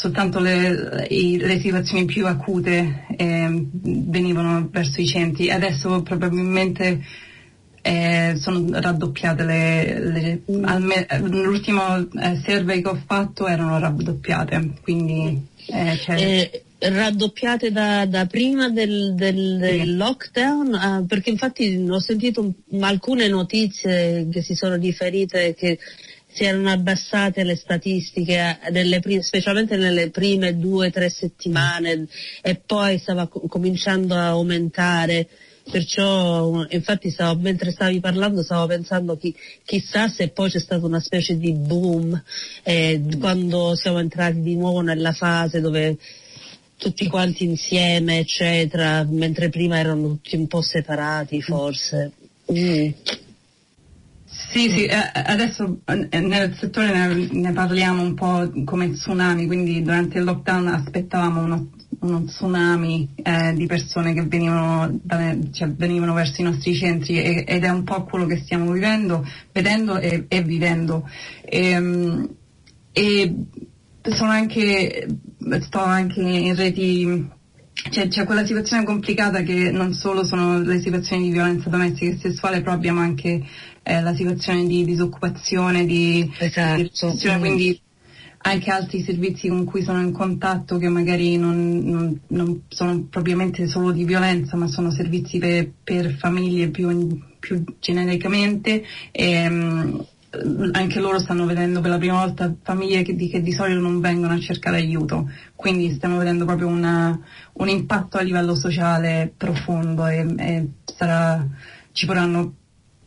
soltanto 0.00 0.40
le, 0.40 1.06
le, 1.10 1.60
situazioni 1.60 2.06
più 2.06 2.26
acute 2.26 3.04
eh, 3.18 3.66
venivano 3.82 4.66
verso 4.72 5.02
i 5.02 5.06
centri. 5.06 5.50
Adesso 5.50 6.00
probabilmente 6.00 7.04
eh, 7.82 8.32
sono 8.38 8.64
raddoppiate 8.80 9.44
le, 9.44 10.00
le 10.00 10.42
alme, 10.62 11.06
l'ultimo 11.20 11.98
eh, 11.98 12.40
survey 12.42 12.80
che 12.80 12.88
ho 12.88 13.02
fatto 13.06 13.46
erano 13.46 13.78
raddoppiate, 13.78 14.70
quindi 14.80 15.46
eh, 15.66 16.64
raddoppiate 16.78 17.70
da, 17.70 18.06
da, 18.06 18.24
prima 18.24 18.70
del, 18.70 19.12
del, 19.14 19.58
del 19.58 19.96
lockdown? 19.98 20.74
Ah, 20.76 21.04
perché 21.06 21.28
infatti 21.28 21.86
ho 21.86 22.00
sentito 22.00 22.54
alcune 22.80 23.28
notizie 23.28 24.26
che 24.32 24.40
si 24.40 24.54
sono 24.54 24.76
riferite 24.76 25.52
che 25.52 25.78
si 26.40 26.46
erano 26.46 26.70
abbassate 26.70 27.44
le 27.44 27.54
statistiche, 27.54 28.58
nelle, 28.70 29.02
specialmente 29.20 29.76
nelle 29.76 30.08
prime 30.08 30.58
due 30.58 30.86
o 30.86 30.90
tre 30.90 31.10
settimane 31.10 32.06
e 32.40 32.54
poi 32.54 32.96
stava 32.96 33.28
cominciando 33.28 34.14
a 34.14 34.28
aumentare. 34.28 35.28
Perciò, 35.70 36.64
infatti, 36.70 37.10
stavo, 37.10 37.38
mentre 37.38 37.70
stavi 37.72 38.00
parlando, 38.00 38.42
stavo 38.42 38.66
pensando 38.66 39.18
chi, 39.18 39.34
chissà 39.66 40.08
se 40.08 40.28
poi 40.30 40.48
c'è 40.48 40.58
stata 40.58 40.86
una 40.86 40.98
specie 40.98 41.36
di 41.36 41.52
boom 41.52 42.20
eh, 42.62 43.02
quando 43.20 43.74
siamo 43.74 43.98
entrati 43.98 44.40
di 44.40 44.56
nuovo 44.56 44.80
nella 44.80 45.12
fase 45.12 45.60
dove 45.60 45.98
tutti 46.78 47.06
quanti 47.06 47.44
insieme, 47.44 48.20
eccetera, 48.20 49.04
mentre 49.06 49.50
prima 49.50 49.78
erano 49.78 50.08
tutti 50.08 50.36
un 50.36 50.46
po' 50.46 50.62
separati, 50.62 51.42
forse. 51.42 52.12
Mm. 52.50 52.88
Sì, 54.52 54.68
sì, 54.68 54.84
eh, 54.84 54.96
adesso 55.12 55.80
eh, 55.84 56.20
nel 56.20 56.56
settore 56.56 57.28
ne, 57.30 57.52
parliamo 57.52 58.02
un 58.02 58.14
po' 58.14 58.50
come 58.64 58.90
tsunami, 58.90 59.46
quindi 59.46 59.80
durante 59.80 60.18
il 60.18 60.24
lockdown 60.24 60.66
aspettavamo 60.66 61.40
uno, 61.42 61.70
uno 62.00 62.24
tsunami 62.24 63.10
eh, 63.22 63.52
di 63.54 63.66
persone 63.66 64.12
che 64.12 64.22
venivano, 64.22 64.98
da, 65.04 65.36
cioè, 65.52 65.68
venivano, 65.68 66.14
verso 66.14 66.40
i 66.40 66.44
nostri 66.44 66.74
centri 66.74 67.22
e, 67.22 67.44
ed 67.46 67.62
è 67.62 67.68
un 67.68 67.84
po' 67.84 68.02
quello 68.02 68.26
che 68.26 68.38
stiamo 68.38 68.72
vivendo, 68.72 69.24
vedendo 69.52 69.98
e, 69.98 70.24
e 70.26 70.42
vivendo. 70.42 71.08
E, 71.44 71.68
ehm, 71.68 72.34
e 72.90 73.32
sono 74.02 74.30
anche, 74.30 75.06
sto 75.60 75.78
anche 75.78 76.20
in 76.22 76.56
reti 76.56 77.28
c'è, 77.72 78.08
c'è, 78.08 78.24
quella 78.24 78.44
situazione 78.44 78.84
complicata 78.84 79.42
che 79.42 79.70
non 79.70 79.92
solo 79.94 80.24
sono 80.24 80.60
le 80.60 80.80
situazioni 80.80 81.24
di 81.24 81.30
violenza 81.30 81.70
domestica 81.70 82.10
e 82.10 82.18
sessuale, 82.18 82.60
però 82.60 82.72
abbiamo 82.72 83.00
anche 83.00 83.42
eh, 83.82 84.00
la 84.00 84.14
situazione 84.14 84.66
di 84.66 84.84
disoccupazione, 84.84 85.86
di, 85.86 86.30
esatto. 86.38 86.82
di 86.82 87.30
mm. 87.30 87.38
quindi 87.38 87.80
anche 88.42 88.70
altri 88.70 89.02
servizi 89.02 89.48
con 89.48 89.64
cui 89.64 89.82
sono 89.82 90.00
in 90.00 90.12
contatto 90.12 90.78
che 90.78 90.88
magari 90.88 91.36
non, 91.36 91.80
non, 91.80 92.20
non 92.28 92.62
sono 92.68 93.06
propriamente 93.10 93.66
solo 93.66 93.90
di 93.92 94.04
violenza, 94.04 94.56
ma 94.56 94.66
sono 94.66 94.90
servizi 94.90 95.38
per, 95.38 95.70
per 95.82 96.14
famiglie 96.14 96.68
più, 96.68 97.18
più 97.38 97.62
genericamente. 97.78 98.82
E, 99.10 99.30
ehm, 99.30 100.06
anche 100.72 101.00
loro 101.00 101.18
stanno 101.18 101.44
vedendo 101.44 101.80
per 101.80 101.90
la 101.90 101.98
prima 101.98 102.24
volta 102.24 102.54
famiglie 102.62 103.02
che 103.02 103.14
di, 103.14 103.28
che 103.28 103.42
di 103.42 103.52
solito 103.52 103.80
non 103.80 104.00
vengono 104.00 104.34
a 104.34 104.38
cercare 104.38 104.76
aiuto, 104.76 105.28
quindi 105.56 105.92
stiamo 105.94 106.18
vedendo 106.18 106.44
proprio 106.44 106.68
una, 106.68 107.18
un 107.54 107.68
impatto 107.68 108.16
a 108.16 108.22
livello 108.22 108.54
sociale 108.54 109.32
profondo 109.36 110.06
e, 110.06 110.34
e 110.38 110.68
sarà, 110.84 111.44
ci 111.92 112.06
vorranno 112.06 112.54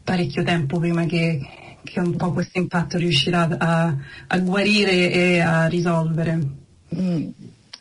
parecchio 0.03 0.43
tempo 0.43 0.79
prima 0.79 1.05
che, 1.05 1.39
che 1.81 1.99
un 2.01 2.15
po' 2.17 2.33
questo 2.33 2.59
impatto 2.59 2.97
riuscirà 2.97 3.47
a, 3.57 3.95
a 4.27 4.39
guarire 4.39 5.11
e 5.11 5.39
a 5.39 5.67
risolvere. 5.67 6.39
Mm. 6.93 7.29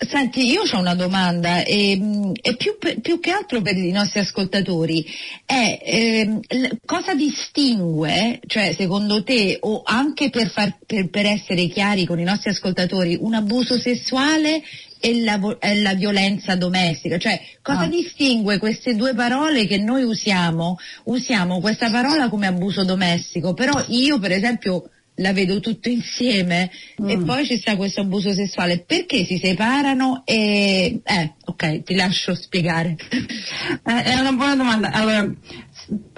Senti, 0.09 0.51
io 0.51 0.63
ho 0.63 0.79
una 0.79 0.95
domanda 0.95 1.63
e, 1.63 1.97
mm, 2.01 2.33
e 2.41 2.57
più, 2.57 2.77
più, 3.01 3.21
che 3.21 3.31
altro 3.31 3.63
per 3.63 3.77
i 3.77 3.91
nostri 3.93 4.21
ascoltatori 4.21 5.05
è 5.45 5.79
eh, 5.85 6.41
cosa 6.85 7.15
distingue, 7.15 8.41
cioè 8.47 8.75
secondo 8.77 9.23
te 9.23 9.59
o 9.61 9.83
anche 9.85 10.31
per, 10.31 10.51
far, 10.51 10.79
per, 10.85 11.09
per 11.09 11.27
essere 11.27 11.69
chiari 11.69 12.05
con 12.05 12.19
i 12.19 12.25
nostri 12.25 12.51
ascoltatori, 12.51 13.17
un 13.21 13.35
abuso 13.35 13.79
sessuale 13.79 14.63
e 14.99 15.23
la, 15.23 15.39
e 15.61 15.81
la 15.81 15.95
violenza 15.95 16.55
domestica, 16.55 17.19
cioè 17.19 17.41
cosa 17.61 17.83
ah. 17.83 17.89
distingue 17.89 18.59
queste 18.59 18.95
due 18.95 19.15
parole 19.15 19.67
che 19.67 19.79
noi 19.79 20.05
usiamo? 20.05 20.79
Usiamo 21.05 21.61
questa 21.61 21.91
parola 21.91 22.29
come 22.29 22.47
abuso 22.47 22.85
domestico, 22.85 23.55
però 23.55 23.85
io 23.89 24.19
per 24.19 24.33
esempio 24.33 24.89
la 25.17 25.33
vedo 25.33 25.61
tutto 25.61 25.89
insieme 25.89 26.71
mm. 27.01 27.09
e 27.09 27.19
poi 27.19 27.45
ci 27.45 27.57
sta 27.59 27.77
questo 27.77 28.01
abuso 28.01 28.33
sessuale. 28.33 28.85
Perché 28.87 29.25
si 29.25 29.39
separano 29.39 30.23
e... 30.25 31.01
Eh, 31.03 31.35
ok, 31.45 31.83
ti 31.83 31.95
lascio 31.95 32.35
spiegare. 32.35 32.97
Eh, 33.85 34.03
è 34.03 34.19
una 34.19 34.33
buona 34.33 34.55
domanda. 34.55 34.91
Allora, 34.91 35.29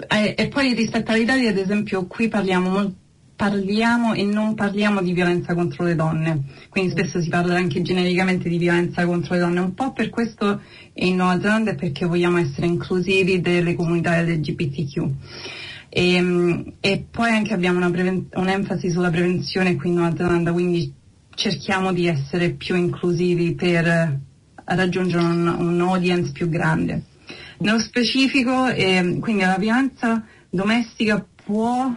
eh, 0.09 0.35
e 0.37 0.47
poi 0.47 0.73
rispetto 0.73 1.11
all'Italia, 1.11 1.49
ad 1.49 1.57
esempio, 1.57 2.05
qui 2.05 2.27
parliamo 2.27 2.69
molto 2.69 2.95
parliamo 3.35 4.13
e 4.13 4.23
non 4.23 4.55
parliamo 4.55 5.01
di 5.01 5.11
violenza 5.11 5.53
contro 5.53 5.83
le 5.83 5.95
donne, 5.95 6.43
quindi 6.69 6.91
spesso 6.91 7.21
si 7.21 7.29
parla 7.29 7.55
anche 7.55 7.81
genericamente 7.81 8.47
di 8.47 8.57
violenza 8.57 9.05
contro 9.05 9.33
le 9.33 9.41
donne, 9.41 9.59
un 9.59 9.73
po' 9.73 9.91
per 9.91 10.09
questo 10.09 10.61
in 10.93 11.17
Nuova 11.17 11.39
Zelanda 11.41 11.71
è 11.71 11.75
perché 11.75 12.05
vogliamo 12.05 12.37
essere 12.37 12.67
inclusivi 12.67 13.41
delle 13.41 13.75
comunità 13.75 14.19
LGBTQ. 14.21 15.09
E, 15.97 16.15
ehm, 16.15 16.73
e 16.81 17.05
poi 17.09 17.29
anche 17.29 17.53
abbiamo 17.53 17.89
preven- 17.89 18.27
un'enfasi 18.33 18.89
sulla 18.89 19.09
prevenzione 19.09 19.77
qui 19.77 19.87
in 19.87 19.95
Nuova 19.95 20.13
Zelanda, 20.13 20.51
quindi 20.51 20.93
cerchiamo 21.33 21.93
di 21.93 22.07
essere 22.07 22.49
più 22.51 22.75
inclusivi 22.75 23.55
per 23.55 24.19
raggiungere 24.65 25.23
un, 25.23 25.47
un 25.47 25.79
audience 25.79 26.33
più 26.33 26.49
grande. 26.49 27.03
Nello 27.59 27.79
specifico, 27.79 28.67
eh, 28.67 29.19
quindi 29.21 29.43
la 29.43 29.55
violenza 29.57 30.25
domestica 30.49 31.25
può 31.45 31.89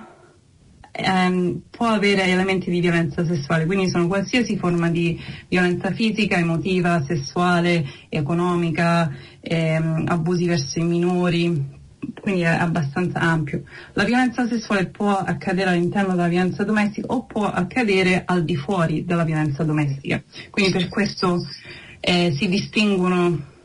ehm, 0.92 1.62
può 1.68 1.86
avere 1.86 2.22
elementi 2.22 2.70
di 2.70 2.78
violenza 2.78 3.24
sessuale, 3.24 3.66
quindi 3.66 3.88
sono 3.88 4.06
qualsiasi 4.06 4.56
forma 4.56 4.90
di 4.90 5.20
violenza 5.48 5.90
fisica, 5.90 6.36
emotiva, 6.38 7.02
sessuale, 7.04 7.84
economica, 8.08 9.12
ehm, 9.40 10.04
abusi 10.06 10.46
verso 10.46 10.78
i 10.78 10.84
minori, 10.84 11.77
quindi 12.20 12.42
è 12.42 12.46
abbastanza 12.46 13.20
ampio. 13.20 13.62
La 13.94 14.04
violenza 14.04 14.46
sessuale 14.46 14.86
può 14.86 15.16
accadere 15.16 15.70
all'interno 15.70 16.14
della 16.14 16.28
violenza 16.28 16.64
domestica 16.64 17.06
o 17.08 17.24
può 17.24 17.46
accadere 17.50 18.22
al 18.24 18.44
di 18.44 18.56
fuori 18.56 19.04
della 19.04 19.24
violenza 19.24 19.64
domestica. 19.64 20.22
Quindi 20.50 20.72
per 20.72 20.88
questo 20.88 21.38
eh, 22.00 22.32
si 22.36 22.48
distinguono 22.48 23.56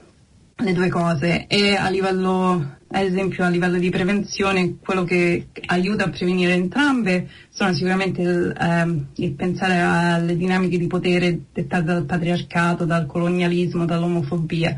le 0.56 0.74
due 0.74 0.88
cose 0.88 1.48
e 1.48 1.76
a 1.76 1.90
livello, 1.90 2.78
ad 2.88 3.04
esempio 3.04 3.44
a 3.44 3.50
livello 3.50 3.78
di 3.78 3.90
prevenzione, 3.90 4.78
quello 4.80 5.04
che 5.04 5.48
aiuta 5.66 6.06
a 6.06 6.10
prevenire 6.10 6.54
entrambe 6.54 7.30
sono 7.50 7.74
sicuramente 7.74 8.22
il, 8.22 8.56
ehm, 8.58 9.08
il 9.16 9.34
pensare 9.34 9.80
alle 9.80 10.38
dinamiche 10.38 10.78
di 10.78 10.88
potere 10.88 11.40
dettate 11.52 11.84
dal 11.84 12.06
patriarcato, 12.06 12.86
dal 12.86 13.06
colonialismo, 13.08 13.86
dall'omofobia. 13.86 14.78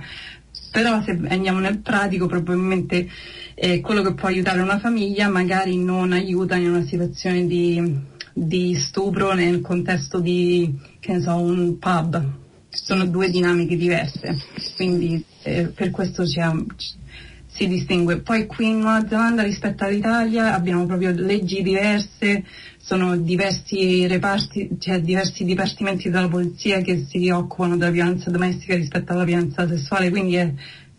Però 0.71 1.01
se 1.03 1.19
andiamo 1.27 1.59
nel 1.59 1.79
pratico 1.79 2.25
probabilmente 2.25 3.07
eh, 3.55 3.79
quello 3.79 4.01
che 4.01 4.13
può 4.13 4.27
aiutare 4.27 4.61
una 4.61 4.79
famiglia 4.79 5.29
magari 5.29 5.77
non 5.77 6.11
aiuta 6.11 6.55
in 6.55 6.69
una 6.69 6.85
situazione 6.85 7.47
di, 7.47 7.99
di 8.33 8.75
stupro 8.75 9.33
nel 9.33 9.61
contesto 9.61 10.19
di, 10.19 10.77
che 10.99 11.13
ne 11.13 11.21
so, 11.21 11.35
un 11.35 11.79
pub. 11.79 12.23
Sono 12.69 13.05
due 13.05 13.29
dinamiche 13.29 13.77
diverse, 13.77 14.35
quindi 14.75 15.23
eh, 15.43 15.67
per 15.67 15.91
questo 15.91 16.25
si 16.25 17.67
distingue. 17.69 18.19
Poi 18.19 18.45
qui 18.47 18.67
in 18.67 18.79
Nuova 18.79 19.07
Zelanda 19.07 19.41
rispetto 19.43 19.85
all'Italia 19.85 20.53
abbiamo 20.53 20.85
proprio 20.85 21.11
leggi 21.11 21.61
diverse, 21.61 22.43
sono 22.77 23.15
diversi 23.15 24.05
reparti, 24.07 24.75
cioè 24.77 24.99
diversi 24.99 25.45
dipartimenti 25.45 26.09
della 26.09 26.27
polizia 26.27 26.81
che 26.81 27.05
si 27.09 27.29
occupano 27.29 27.77
della 27.77 27.91
violenza 27.91 28.29
domestica 28.29 28.75
rispetto 28.75 29.13
alla 29.13 29.23
violenza 29.23 29.65
sessuale, 29.65 30.09
quindi 30.09 30.35
è, 30.35 30.53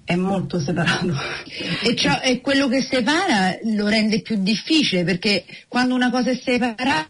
è 0.07 0.15
molto 0.15 0.61
separato. 0.61 1.13
E, 1.83 1.97
ciò, 1.97 2.21
e 2.23 2.41
quello 2.41 2.69
che 2.69 2.81
separa 2.81 3.59
lo 3.75 3.89
rende 3.89 4.23
più 4.23 4.37
difficile 4.41 5.03
perché 5.03 5.45
quando 5.69 5.95
una 5.95 6.11
cosa 6.11 6.31
è 6.31 6.37
separata 6.37 7.09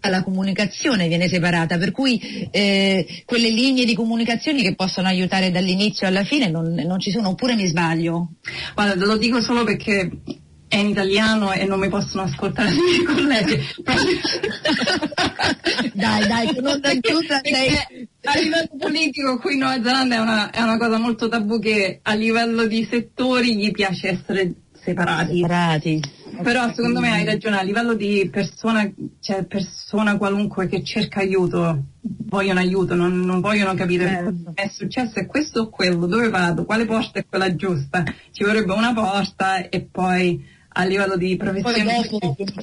la 0.00 0.22
comunicazione 0.22 1.08
viene 1.08 1.28
separata, 1.28 1.76
per 1.76 1.90
cui 1.90 2.48
eh, 2.50 3.22
quelle 3.24 3.50
linee 3.50 3.84
di 3.84 3.94
comunicazione 3.94 4.62
che 4.62 4.74
possono 4.74 5.08
aiutare 5.08 5.50
dall'inizio 5.50 6.06
alla 6.06 6.24
fine 6.24 6.48
non, 6.48 6.72
non 6.72 7.00
ci 7.00 7.10
sono, 7.10 7.30
oppure 7.30 7.54
mi 7.54 7.66
sbaglio? 7.66 8.30
Guarda, 8.74 8.94
te 8.94 9.06
lo 9.06 9.16
dico 9.16 9.40
solo 9.40 9.64
perché 9.64 10.10
è 10.74 10.78
in 10.78 10.88
italiano 10.88 11.52
e 11.52 11.64
non 11.66 11.78
mi 11.78 11.88
possono 11.88 12.22
ascoltare 12.22 12.70
i 12.70 12.74
miei 12.74 13.04
colleghi. 13.04 13.60
dai, 15.94 16.26
dai, 16.26 16.58
non 16.60 16.80
chiusa 17.00 17.40
sei... 17.42 18.02
A 18.26 18.38
livello 18.38 18.70
politico 18.78 19.38
qui 19.38 19.52
in 19.52 19.60
Nuova 19.60 19.82
Zelanda 19.82 20.16
è 20.16 20.18
una, 20.18 20.50
è 20.50 20.62
una 20.62 20.78
cosa 20.78 20.98
molto 20.98 21.28
tabù 21.28 21.60
che 21.60 22.00
a 22.02 22.14
livello 22.14 22.66
di 22.66 22.86
settori 22.90 23.56
gli 23.56 23.70
piace 23.70 24.08
essere 24.08 24.54
separati. 24.72 25.36
separati. 25.36 26.00
Però 26.42 26.72
secondo 26.74 26.98
me 26.98 27.12
hai 27.12 27.24
ragione, 27.24 27.58
a 27.58 27.62
livello 27.62 27.94
di 27.94 28.28
persona, 28.32 28.90
cioè 29.20 29.44
persona 29.44 30.16
qualunque 30.16 30.66
che 30.66 30.82
cerca 30.82 31.20
aiuto, 31.20 31.84
vogliono 32.00 32.58
aiuto, 32.58 32.94
non, 32.94 33.20
non 33.20 33.40
vogliono 33.40 33.74
capire 33.74 34.06
certo. 34.06 34.52
è 34.54 34.68
successo, 34.68 35.20
è 35.20 35.26
questo 35.26 35.60
o 35.60 35.68
quello, 35.68 36.06
dove 36.06 36.30
vado, 36.30 36.64
quale 36.64 36.86
porta 36.86 37.20
è 37.20 37.26
quella 37.28 37.54
giusta. 37.54 38.02
Ci 38.32 38.42
vorrebbe 38.42 38.72
una 38.72 38.92
porta 38.92 39.68
e 39.68 39.82
poi 39.82 40.52
a 40.76 40.84
livello 40.84 41.16
di 41.16 41.36
professione 41.36 42.02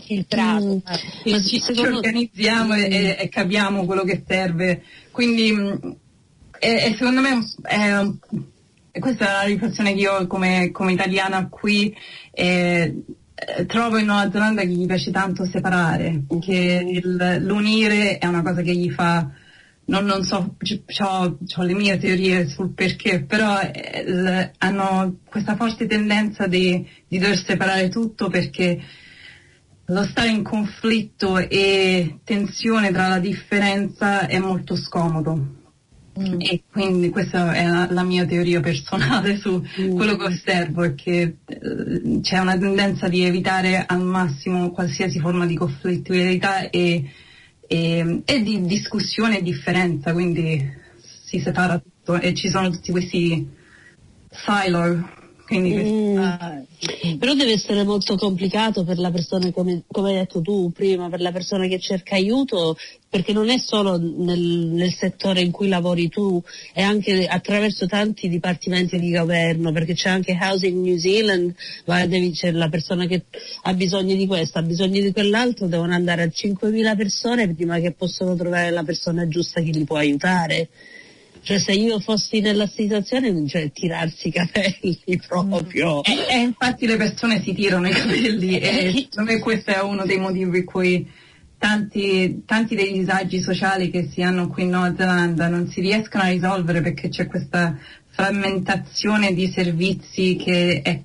filtrato. 0.03 0.65
Mm. 0.65 1.33
Eh. 1.33 1.41
Ci, 1.43 1.61
ci, 1.61 1.79
organizziamo 1.79 2.73
e, 2.75 3.17
e, 3.19 3.29
capiamo 3.29 3.85
quello 3.85 4.03
che 4.03 4.23
serve. 4.27 4.83
Quindi 5.11 5.51
mm, 5.51 5.73
e, 6.59 6.69
e 6.85 6.95
secondo 6.97 7.21
me 7.21 7.39
è, 7.63 8.99
questa 8.99 9.25
è 9.25 9.29
una 9.29 9.43
riflessione 9.43 9.93
che 9.93 9.99
io 9.99 10.27
come, 10.27 10.71
come 10.71 10.91
italiana 10.91 11.47
qui 11.47 11.95
eh, 12.31 13.03
trovo 13.65 13.97
in 13.97 14.05
Nuova 14.05 14.29
Zelanda 14.29 14.61
che 14.61 14.67
gli 14.67 14.85
piace 14.85 15.11
tanto 15.11 15.45
separare, 15.45 16.23
che 16.41 16.85
il, 16.87 17.37
l'unire 17.41 18.17
è 18.17 18.27
una 18.27 18.43
cosa 18.43 18.61
che 18.61 18.75
gli 18.75 18.91
fa 18.91 19.27
non, 19.85 20.05
non 20.05 20.23
so, 20.23 20.55
ho 20.57 21.63
le 21.63 21.73
mie 21.73 21.97
teorie 21.97 22.47
sul 22.47 22.73
perché, 22.73 23.23
però 23.23 23.59
eh, 23.59 24.51
hanno 24.59 25.19
questa 25.25 25.55
forte 25.55 25.85
tendenza 25.87 26.47
di, 26.47 26.87
di 27.07 27.17
dover 27.17 27.37
separare 27.37 27.89
tutto 27.89 28.29
perché 28.29 28.81
lo 29.85 30.03
stare 30.03 30.29
in 30.29 30.43
conflitto 30.43 31.37
e 31.37 32.19
tensione 32.23 32.91
tra 32.91 33.07
la 33.07 33.19
differenza 33.19 34.27
è 34.27 34.39
molto 34.39 34.75
scomodo. 34.75 35.59
Mm. 36.19 36.39
E 36.39 36.63
quindi 36.69 37.09
questa 37.09 37.53
è 37.53 37.65
la, 37.65 37.87
la, 37.89 38.03
mia 38.03 38.25
teoria 38.25 38.59
personale 38.59 39.37
su 39.37 39.63
mm. 39.81 39.95
quello 39.95 40.17
che 40.17 40.25
osservo, 40.25 40.83
è 40.83 40.93
che 40.93 41.37
eh, 41.45 42.19
c'è 42.21 42.37
una 42.37 42.57
tendenza 42.57 43.07
di 43.07 43.23
evitare 43.23 43.85
al 43.85 44.01
massimo 44.01 44.71
qualsiasi 44.71 45.19
forma 45.19 45.45
di 45.45 45.55
conflittualità 45.55 46.69
e 46.69 47.09
e, 47.71 48.21
e 48.25 48.43
di 48.43 48.65
discussione 48.65 49.37
e 49.37 49.41
differenza, 49.41 50.11
quindi 50.11 50.69
si 51.23 51.39
separa 51.39 51.79
tutto 51.79 52.19
e 52.19 52.33
ci 52.33 52.49
sono 52.49 52.69
tutti 52.69 52.91
questi 52.91 53.47
silo 54.29 55.19
Mm. 55.53 56.10
Però 57.17 57.33
deve 57.33 57.53
essere 57.53 57.83
molto 57.83 58.15
complicato 58.15 58.83
per 58.83 58.97
la 58.97 59.11
persona, 59.11 59.51
come, 59.51 59.83
come, 59.87 60.09
hai 60.09 60.15
detto 60.15 60.41
tu 60.41 60.71
prima, 60.71 61.09
per 61.09 61.21
la 61.21 61.31
persona 61.31 61.67
che 61.67 61.79
cerca 61.79 62.15
aiuto, 62.15 62.77
perché 63.09 63.33
non 63.33 63.49
è 63.49 63.57
solo 63.57 63.97
nel, 63.97 64.39
nel, 64.39 64.93
settore 64.93 65.41
in 65.41 65.51
cui 65.51 65.67
lavori 65.67 66.09
tu, 66.09 66.41
è 66.73 66.81
anche 66.81 67.27
attraverso 67.27 67.85
tanti 67.85 68.29
dipartimenti 68.29 68.99
di 68.99 69.11
governo, 69.11 69.71
perché 69.71 69.93
c'è 69.93 70.09
anche 70.09 70.37
Housing 70.39 70.83
New 70.83 70.97
Zealand, 70.97 71.53
devi, 71.85 72.31
c'è 72.31 72.51
la 72.51 72.69
persona 72.69 73.05
che 73.05 73.25
ha 73.63 73.73
bisogno 73.73 74.15
di 74.15 74.27
questo, 74.27 74.59
ha 74.59 74.63
bisogno 74.63 75.01
di 75.01 75.11
quell'altro, 75.11 75.67
devono 75.67 75.93
andare 75.93 76.23
a 76.23 76.27
5.000 76.27 76.95
persone 76.95 77.53
prima 77.53 77.79
che 77.79 77.91
possano 77.91 78.35
trovare 78.35 78.69
la 78.71 78.83
persona 78.83 79.27
giusta 79.27 79.61
che 79.61 79.71
li 79.71 79.83
può 79.83 79.97
aiutare. 79.97 80.69
Cioè 81.43 81.57
se 81.57 81.71
io 81.71 81.99
fossi 81.99 82.39
nella 82.39 82.67
situazione, 82.67 83.47
cioè 83.47 83.71
tirarsi 83.71 84.27
i 84.27 84.31
capelli 84.31 84.99
proprio. 85.27 86.03
E, 86.03 86.27
e 86.29 86.37
infatti 86.39 86.85
le 86.85 86.97
persone 86.97 87.41
si 87.41 87.53
tirano 87.53 87.87
i 87.87 87.91
capelli 87.91 88.59
e 88.59 89.07
secondo 89.09 89.31
me 89.31 89.39
questo 89.39 89.71
è 89.71 89.81
uno 89.81 90.05
dei 90.05 90.19
motivi 90.19 90.51
per 90.51 90.63
cui 90.65 91.09
tanti, 91.61 92.43
tanti 92.45 92.75
dei 92.75 92.91
disagi 92.91 93.39
sociali 93.39 93.91
che 93.91 94.09
si 94.11 94.23
hanno 94.23 94.47
qui 94.47 94.63
in 94.63 94.69
Nuova 94.69 94.95
Zelanda 94.95 95.47
non 95.47 95.67
si 95.67 95.79
riescono 95.79 96.23
a 96.23 96.29
risolvere 96.29 96.81
perché 96.81 97.09
c'è 97.09 97.27
questa 97.27 97.77
frammentazione 98.09 99.33
di 99.33 99.47
servizi 99.47 100.35
che 100.35 100.81
è 100.81 101.01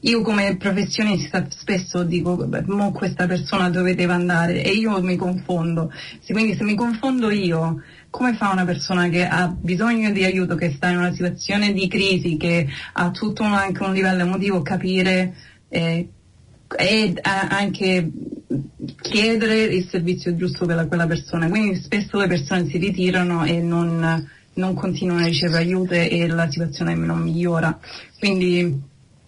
io 0.00 0.22
come 0.22 0.56
professionista 0.56 1.44
spesso 1.50 2.04
dico 2.04 2.48
mo 2.66 2.92
questa 2.92 3.26
persona 3.26 3.68
dove 3.68 3.94
deve 3.94 4.12
andare 4.12 4.62
e 4.62 4.70
io 4.70 5.02
mi 5.02 5.16
confondo 5.16 5.92
quindi 6.28 6.54
se 6.54 6.62
mi 6.62 6.76
confondo 6.76 7.28
io 7.30 7.82
come 8.18 8.34
fa 8.34 8.50
una 8.50 8.64
persona 8.64 9.08
che 9.08 9.24
ha 9.24 9.46
bisogno 9.46 10.10
di 10.10 10.24
aiuto, 10.24 10.56
che 10.56 10.72
sta 10.72 10.88
in 10.88 10.96
una 10.96 11.12
situazione 11.12 11.72
di 11.72 11.86
crisi, 11.86 12.36
che 12.36 12.66
ha 12.94 13.12
tutto 13.12 13.44
un, 13.44 13.52
anche 13.52 13.84
un 13.84 13.92
livello 13.92 14.22
emotivo, 14.22 14.60
capire 14.60 15.36
eh, 15.68 16.08
e 16.76 17.14
anche 17.22 18.10
chiedere 19.00 19.62
il 19.62 19.86
servizio 19.88 20.34
giusto 20.34 20.66
per 20.66 20.88
quella 20.88 21.06
persona. 21.06 21.48
Quindi 21.48 21.76
spesso 21.76 22.18
le 22.18 22.26
persone 22.26 22.66
si 22.66 22.78
ritirano 22.78 23.44
e 23.44 23.60
non, 23.60 24.28
non 24.54 24.74
continuano 24.74 25.20
a 25.20 25.26
ricevere 25.26 25.62
aiuto 25.62 25.94
e 25.94 26.26
la 26.26 26.50
situazione 26.50 26.96
non 26.96 27.20
migliora. 27.20 27.78
Quindi 28.18 28.82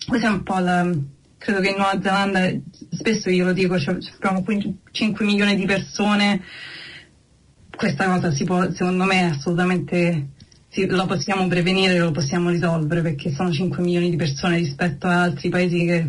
questa 0.04 0.26
è 0.26 0.32
un 0.32 0.42
po' 0.42 0.58
la, 0.58 0.90
credo 1.38 1.60
che 1.60 1.68
in 1.68 1.76
Nuova 1.76 2.00
Zelanda, 2.02 2.50
spesso 2.90 3.30
io 3.30 3.44
lo 3.44 3.52
dico, 3.52 3.74
abbiamo 3.74 4.44
5 4.90 5.24
milioni 5.24 5.54
di 5.54 5.64
persone 5.64 6.42
questa 7.80 8.04
cosa 8.04 8.30
si 8.30 8.44
può, 8.44 8.70
secondo 8.72 9.04
me, 9.04 9.30
assolutamente 9.30 10.26
sì, 10.68 10.84
lo 10.84 11.06
possiamo 11.06 11.48
prevenire, 11.48 11.98
lo 11.98 12.10
possiamo 12.10 12.50
risolvere 12.50 13.00
perché 13.00 13.32
sono 13.32 13.50
5 13.50 13.82
milioni 13.82 14.10
di 14.10 14.16
persone 14.16 14.58
rispetto 14.58 15.06
a 15.06 15.22
altri 15.22 15.48
paesi 15.48 15.86
che 15.86 16.06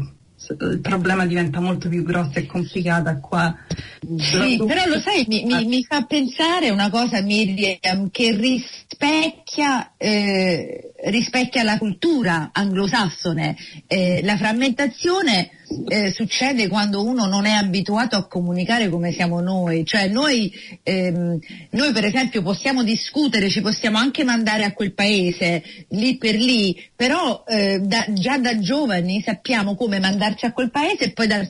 il 0.60 0.80
problema 0.82 1.26
diventa 1.26 1.62
molto 1.62 1.88
più 1.88 2.04
grosso 2.04 2.40
e 2.40 2.46
complicato 2.46 3.18
qua. 3.22 3.56
Sì, 4.18 4.62
però 4.68 4.86
lo 4.86 5.00
sai, 5.00 5.24
mi, 5.30 5.46
mi, 5.46 5.64
mi 5.64 5.82
fa 5.86 6.02
pensare 6.02 6.72
una 6.72 6.90
cosa 6.90 7.22
Miriam 7.22 8.10
che 8.12 8.36
rispecchia, 8.36 9.94
eh, 9.96 10.92
rispecchia 11.06 11.64
la 11.64 11.78
cultura 11.78 12.50
anglosassone. 12.52 13.56
Eh, 13.88 14.20
la 14.24 14.36
frammentazione 14.36 15.52
eh, 15.88 16.12
succede 16.12 16.68
quando 16.68 17.04
uno 17.04 17.26
non 17.26 17.46
è 17.46 17.52
abituato 17.52 18.16
a 18.16 18.28
comunicare 18.28 18.90
come 18.90 19.12
siamo 19.12 19.40
noi, 19.40 19.86
cioè 19.86 20.08
noi, 20.08 20.52
ehm, 20.84 21.40
noi 21.72 21.92
per 21.92 22.06
esempio 22.06 22.42
possiamo 22.42 22.84
discutere, 22.84 23.50
ci 23.50 23.62
possiamo 23.62 23.98
anche 23.98 24.24
mandare 24.24 24.64
a 24.64 24.74
quel 24.74 24.94
paese 24.94 25.64
lì 25.90 26.18
per 26.18 26.36
lì, 26.36 26.76
però 26.96 27.44
eh, 27.48 27.80
da, 27.80 28.06
già 28.10 28.38
da 28.38 28.60
giovani 28.60 29.22
sappiamo 29.22 29.76
come 29.76 30.00
mandarci 30.00 30.46
a 30.46 30.54
quel 30.54 30.72
paese 30.72 31.06
e 31.06 31.12
poi 31.12 31.28
da, 31.28 31.48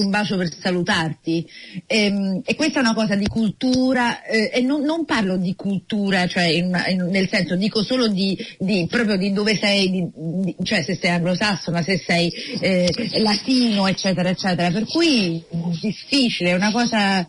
un 0.00 0.10
bacio 0.10 0.36
per 0.36 0.48
salutarti. 0.58 1.46
E, 1.86 2.04
ehm, 2.04 2.40
e 2.44 2.54
questa 2.54 2.78
è 2.78 2.82
una 2.82 2.94
cosa 2.94 3.14
di 3.14 3.26
cultura, 3.26 4.22
eh, 4.24 4.50
e 4.52 4.60
non, 4.60 4.82
non, 4.82 5.04
parlo 5.04 5.36
di 5.36 5.54
cultura, 5.54 6.26
cioè 6.26 6.44
in, 6.44 6.74
in, 6.88 7.08
nel 7.10 7.28
senso 7.28 7.56
dico 7.56 7.82
solo 7.82 8.08
di, 8.08 8.36
di, 8.58 8.86
proprio 8.90 9.16
di 9.16 9.32
dove 9.32 9.56
sei, 9.56 9.90
di, 9.90 10.08
di, 10.14 10.56
cioè 10.62 10.82
se 10.82 10.96
sei 11.00 11.10
anglosassone, 11.10 11.82
se 11.82 11.98
sei 11.98 12.30
eh, 12.60 12.88
latino, 13.20 13.86
eccetera, 13.86 14.28
eccetera. 14.28 14.70
Per 14.70 14.84
cui 14.86 15.42
difficile, 15.80 16.50
è 16.50 16.54
una 16.54 16.70
cosa 16.70 17.28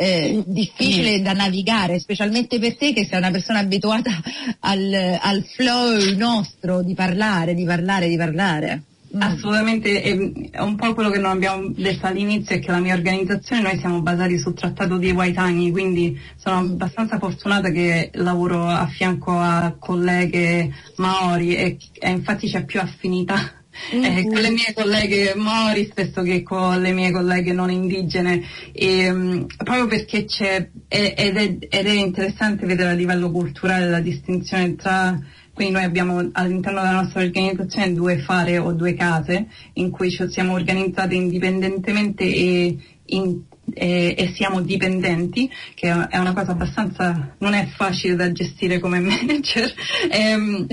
eh, 0.00 0.44
difficile 0.46 1.20
da 1.20 1.32
navigare, 1.32 1.98
specialmente 1.98 2.60
per 2.60 2.76
te 2.76 2.92
che 2.92 3.04
sei 3.04 3.18
una 3.18 3.32
persona 3.32 3.58
abituata 3.58 4.22
al, 4.60 5.18
al 5.20 5.44
flow 5.44 6.14
nostro 6.16 6.82
di 6.82 6.94
parlare, 6.94 7.54
di 7.54 7.64
parlare, 7.64 8.08
di 8.08 8.16
parlare. 8.16 8.82
Mm. 9.16 9.22
Assolutamente, 9.22 10.02
è, 10.02 10.60
un 10.60 10.76
po' 10.76 10.92
quello 10.92 11.08
che 11.08 11.18
non 11.18 11.30
abbiamo 11.30 11.68
detto 11.74 12.06
all'inizio, 12.06 12.56
è 12.56 12.58
che 12.58 12.70
la 12.70 12.78
mia 12.78 12.94
organizzazione, 12.94 13.62
noi 13.62 13.78
siamo 13.78 14.02
basati 14.02 14.38
sul 14.38 14.54
trattato 14.54 14.98
di 14.98 15.10
Waitangi, 15.10 15.70
quindi 15.70 16.18
sono 16.36 16.58
abbastanza 16.58 17.18
fortunata 17.18 17.70
che 17.70 18.10
lavoro 18.14 18.66
a 18.66 18.86
fianco 18.86 19.38
a 19.38 19.74
colleghe 19.78 20.70
maori 20.96 21.54
e, 21.56 21.78
e 21.92 22.10
infatti 22.10 22.50
c'è 22.50 22.64
più 22.64 22.80
affinità 22.80 23.58
eh, 23.90 24.24
con 24.26 24.40
le 24.40 24.50
mie 24.50 24.72
colleghe 24.74 25.34
mori 25.36 25.86
spesso 25.90 26.22
che 26.22 26.42
con 26.42 26.80
le 26.80 26.92
mie 26.92 27.10
colleghe 27.10 27.52
non 27.52 27.70
indigene, 27.70 28.42
e, 28.72 29.10
um, 29.10 29.46
proprio 29.56 29.86
perché 29.86 30.24
c'è, 30.24 30.68
ed 30.88 31.36
è, 31.36 31.56
ed 31.68 31.86
è 31.86 31.92
interessante 31.92 32.66
vedere 32.66 32.90
a 32.90 32.94
livello 32.94 33.30
culturale 33.30 33.88
la 33.88 34.00
distinzione 34.00 34.74
tra 34.74 35.18
quindi 35.58 35.74
noi 35.74 35.82
abbiamo 35.82 36.18
all'interno 36.34 36.80
della 36.80 37.00
nostra 37.00 37.20
organizzazione 37.20 37.92
due 37.92 38.18
fare 38.18 38.58
o 38.58 38.72
due 38.72 38.94
case 38.94 39.48
in 39.72 39.90
cui 39.90 40.08
ci 40.08 40.24
siamo 40.28 40.52
organizzate 40.52 41.16
indipendentemente 41.16 42.22
e, 42.22 42.78
in, 43.06 43.42
e, 43.74 44.14
e, 44.16 44.32
siamo 44.36 44.60
dipendenti, 44.60 45.50
che 45.74 45.88
è 45.88 46.16
una 46.16 46.32
cosa 46.32 46.52
abbastanza 46.52 47.34
non 47.38 47.54
è 47.54 47.66
facile 47.74 48.14
da 48.14 48.30
gestire 48.30 48.78
come 48.78 49.00
manager. 49.02 49.74
Ehm, 50.12 50.64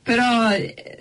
però 0.00 0.52
eh, 0.52 0.94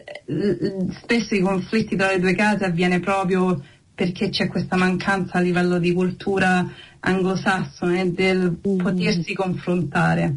spesso 1.03 1.35
i 1.35 1.41
conflitti 1.41 1.95
tra 1.95 2.09
le 2.09 2.19
due 2.19 2.33
case 2.33 2.65
avviene 2.65 2.99
proprio 2.99 3.63
perché 3.93 4.29
c'è 4.29 4.47
questa 4.47 4.75
mancanza 4.75 5.37
a 5.37 5.41
livello 5.41 5.77
di 5.77 5.93
cultura 5.93 6.67
anglosassone 7.01 8.11
del 8.11 8.57
mm-hmm. 8.67 8.77
potersi 8.79 9.35
confrontare 9.35 10.35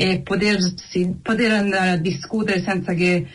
e 0.00 0.20
potersi, 0.20 1.16
poter 1.20 1.50
andare 1.50 1.90
a 1.90 1.96
discutere 1.96 2.62
senza 2.62 2.92
che, 2.94 3.26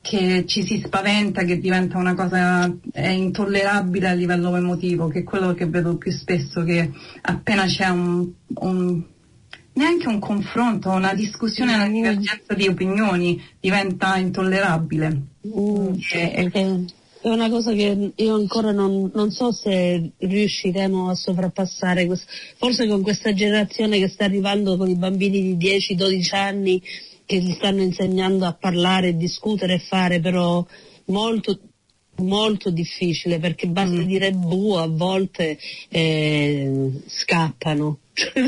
che, 0.00 0.44
ci 0.46 0.64
si 0.64 0.80
spaventa, 0.84 1.42
che 1.42 1.58
diventa 1.58 1.98
una 1.98 2.14
cosa 2.14 2.72
intollerabile 2.94 4.08
a 4.08 4.12
livello 4.12 4.54
emotivo, 4.54 5.08
che 5.08 5.18
è 5.18 5.24
quello 5.24 5.52
che 5.52 5.66
vedo 5.66 5.96
più 5.96 6.12
spesso, 6.12 6.62
che 6.62 6.92
appena 7.22 7.64
c'è 7.64 7.88
un, 7.88 8.30
un 8.54 9.02
neanche 9.72 10.06
un 10.06 10.20
confronto, 10.20 10.90
una 10.90 11.12
discussione, 11.12 11.74
una 11.74 11.88
divergenza 11.88 12.54
di 12.54 12.68
opinioni 12.68 13.42
diventa 13.58 14.16
intollerabile. 14.16 15.22
Mm, 15.44 15.94
è, 16.12 16.50
è, 17.22 17.28
una 17.28 17.48
cosa 17.48 17.72
che 17.72 18.12
io 18.14 18.34
ancora 18.34 18.72
non, 18.72 19.10
non, 19.14 19.30
so 19.30 19.52
se 19.52 20.12
riusciremo 20.18 21.08
a 21.08 21.14
sovrappassare, 21.14 22.08
forse 22.56 22.86
con 22.86 23.02
questa 23.02 23.32
generazione 23.32 23.98
che 23.98 24.08
sta 24.08 24.24
arrivando 24.24 24.76
con 24.76 24.88
i 24.88 24.96
bambini 24.96 25.56
di 25.56 25.78
10-12 25.78 26.34
anni 26.34 26.82
che 27.24 27.38
gli 27.38 27.52
stanno 27.52 27.82
insegnando 27.82 28.44
a 28.44 28.54
parlare, 28.54 29.16
discutere 29.16 29.74
e 29.74 29.78
fare, 29.78 30.20
però 30.20 30.64
molto 31.06 31.58
molto 32.16 32.70
difficile 32.70 33.38
perché 33.38 33.66
basta 33.68 33.96
mm. 33.96 34.04
dire 34.04 34.32
bu 34.32 34.74
a 34.74 34.86
volte 34.86 35.58
eh, 35.88 36.90
scappano 37.06 37.98
c'è 38.14 38.40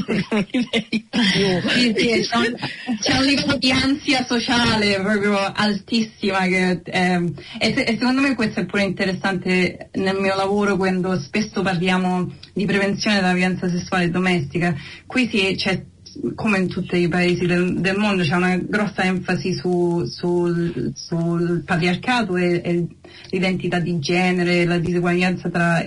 un 3.16 3.24
livello 3.24 3.56
di 3.56 3.70
ansia 3.70 4.26
sociale 4.26 5.00
proprio 5.00 5.38
altissima 5.38 6.40
che, 6.40 6.82
eh, 6.84 7.32
e, 7.58 7.74
e, 7.74 7.96
secondo 7.98 8.20
me 8.20 8.34
questo 8.34 8.60
è 8.60 8.66
pure 8.66 8.82
interessante 8.82 9.88
nel 9.92 10.20
mio 10.20 10.34
lavoro 10.34 10.76
quando 10.76 11.18
spesso 11.18 11.62
parliamo 11.62 12.30
di 12.52 12.66
prevenzione 12.66 13.16
della 13.16 13.32
violenza 13.32 13.68
sessuale 13.68 14.10
domestica. 14.10 14.74
Qui 15.06 15.28
si, 15.28 15.54
c'è 15.56 15.82
come 16.34 16.58
in 16.58 16.68
tutti 16.68 16.96
i 16.96 17.08
paesi 17.08 17.46
del, 17.46 17.80
del 17.80 17.96
mondo 17.96 18.22
c'è 18.22 18.34
una 18.34 18.56
grossa 18.56 19.02
enfasi 19.04 19.52
su, 19.52 20.04
sul, 20.04 20.92
sul, 20.94 21.62
patriarcato 21.64 22.36
e, 22.36 22.60
e, 22.64 22.86
l'identità 23.30 23.78
di 23.78 23.98
genere, 23.98 24.64
la 24.64 24.78
diseguaglianza 24.78 25.48
tra, 25.50 25.84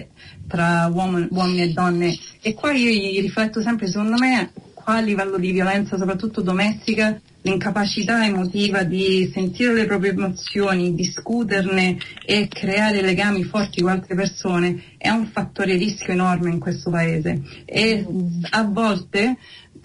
tra 0.48 0.90
uomini, 0.94 1.28
uomini 1.32 1.62
e 1.62 1.74
donne. 1.74 2.18
E 2.42 2.54
qua 2.54 2.72
io 2.74 2.90
gli 2.90 3.22
rifletto 3.22 3.62
sempre, 3.62 3.88
secondo 3.88 4.18
me 4.18 4.52
qua 4.74 4.96
a 4.96 5.02
livello 5.02 5.38
di 5.38 5.52
violenza 5.52 5.98
soprattutto 5.98 6.42
domestica 6.42 7.20
l'incapacità 7.48 8.26
emotiva 8.26 8.84
di 8.84 9.30
sentire 9.34 9.74
le 9.74 9.86
proprie 9.86 10.12
emozioni, 10.12 10.96
discuterne 10.96 11.98
e 12.26 12.48
creare 12.50 13.02
legami 13.02 13.44
forti 13.44 13.82
con 13.82 13.92
altre 13.92 14.16
persone 14.16 14.96
è 14.98 15.10
un 15.10 15.28
fattore 15.28 15.76
rischio 15.76 16.12
enorme 16.12 16.50
in 16.50 16.60
questo 16.60 16.90
paese. 16.90 17.42
E 17.66 18.06
a 18.50 18.64
volte 18.64 19.38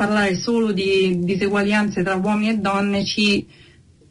parlare 0.03 0.35
solo 0.35 0.73
di 0.73 1.21
diseguaglianze 1.21 2.03
tra 2.03 2.17
uomini 2.17 2.51
e 2.51 2.59
donne 2.59 3.05
ci, 3.05 3.47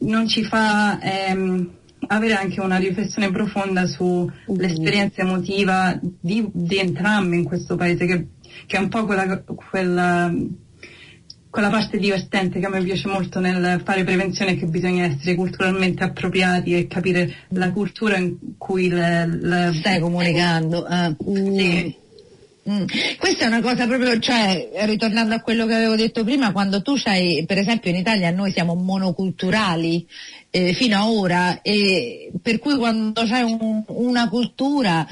non 0.00 0.26
ci 0.26 0.42
fa 0.42 0.98
ehm, 0.98 1.70
avere 2.06 2.32
anche 2.32 2.60
una 2.60 2.78
riflessione 2.78 3.30
profonda 3.30 3.86
sull'esperienza 3.86 5.20
emotiva 5.20 5.98
di, 6.00 6.48
di 6.50 6.78
entrambi 6.78 7.36
in 7.36 7.44
questo 7.44 7.76
paese, 7.76 8.06
che, 8.06 8.26
che 8.66 8.76
è 8.78 8.80
un 8.80 8.88
po' 8.88 9.04
quella, 9.04 9.42
quella, 9.42 10.34
quella, 11.50 11.68
parte 11.68 11.98
divertente 11.98 12.58
che 12.58 12.64
a 12.64 12.70
me 12.70 12.82
piace 12.82 13.08
molto 13.08 13.38
nel 13.38 13.82
fare 13.84 14.02
prevenzione, 14.02 14.56
che 14.56 14.66
bisogna 14.66 15.04
essere 15.04 15.34
culturalmente 15.34 16.04
appropriati 16.04 16.74
e 16.74 16.86
capire 16.86 17.34
la 17.48 17.70
cultura 17.70 18.16
in 18.16 18.56
cui 18.56 18.88
le, 18.88 19.26
le... 19.26 19.72
stai 19.74 20.00
comunicando. 20.00 20.86
Eh. 20.88 21.16
Sì. 21.18 22.00
Mm. 22.70 22.84
Questa 23.18 23.44
è 23.44 23.46
una 23.48 23.60
cosa 23.60 23.86
proprio, 23.86 24.18
cioè, 24.20 24.70
ritornando 24.84 25.34
a 25.34 25.40
quello 25.40 25.66
che 25.66 25.74
avevo 25.74 25.96
detto 25.96 26.22
prima, 26.22 26.52
quando 26.52 26.80
tu 26.80 26.94
c'hai, 26.96 27.44
per 27.44 27.58
esempio 27.58 27.90
in 27.90 27.96
Italia 27.96 28.30
noi 28.30 28.52
siamo 28.52 28.74
monoculturali 28.74 30.06
eh, 30.54 30.74
fino 30.74 30.98
a 30.98 31.10
ora, 31.10 31.62
e 31.62 32.30
per 32.42 32.58
cui 32.58 32.76
quando 32.76 33.24
c'è 33.24 33.40
un, 33.40 33.82
una 33.86 34.28
cultura 34.28 35.06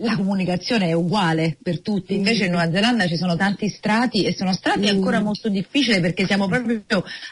la 0.00 0.16
comunicazione 0.16 0.88
è 0.88 0.92
uguale 0.92 1.56
per 1.62 1.80
tutti, 1.82 2.14
invece 2.14 2.46
in 2.46 2.50
Nuova 2.50 2.68
Zelanda 2.68 3.06
ci 3.06 3.16
sono 3.16 3.36
tanti 3.36 3.68
strati 3.68 4.24
e 4.24 4.34
sono 4.34 4.52
strati 4.52 4.90
mm. 4.90 4.96
ancora 4.96 5.20
molto 5.20 5.48
difficili 5.48 6.00
perché 6.00 6.26
siamo 6.26 6.48
proprio 6.48 6.82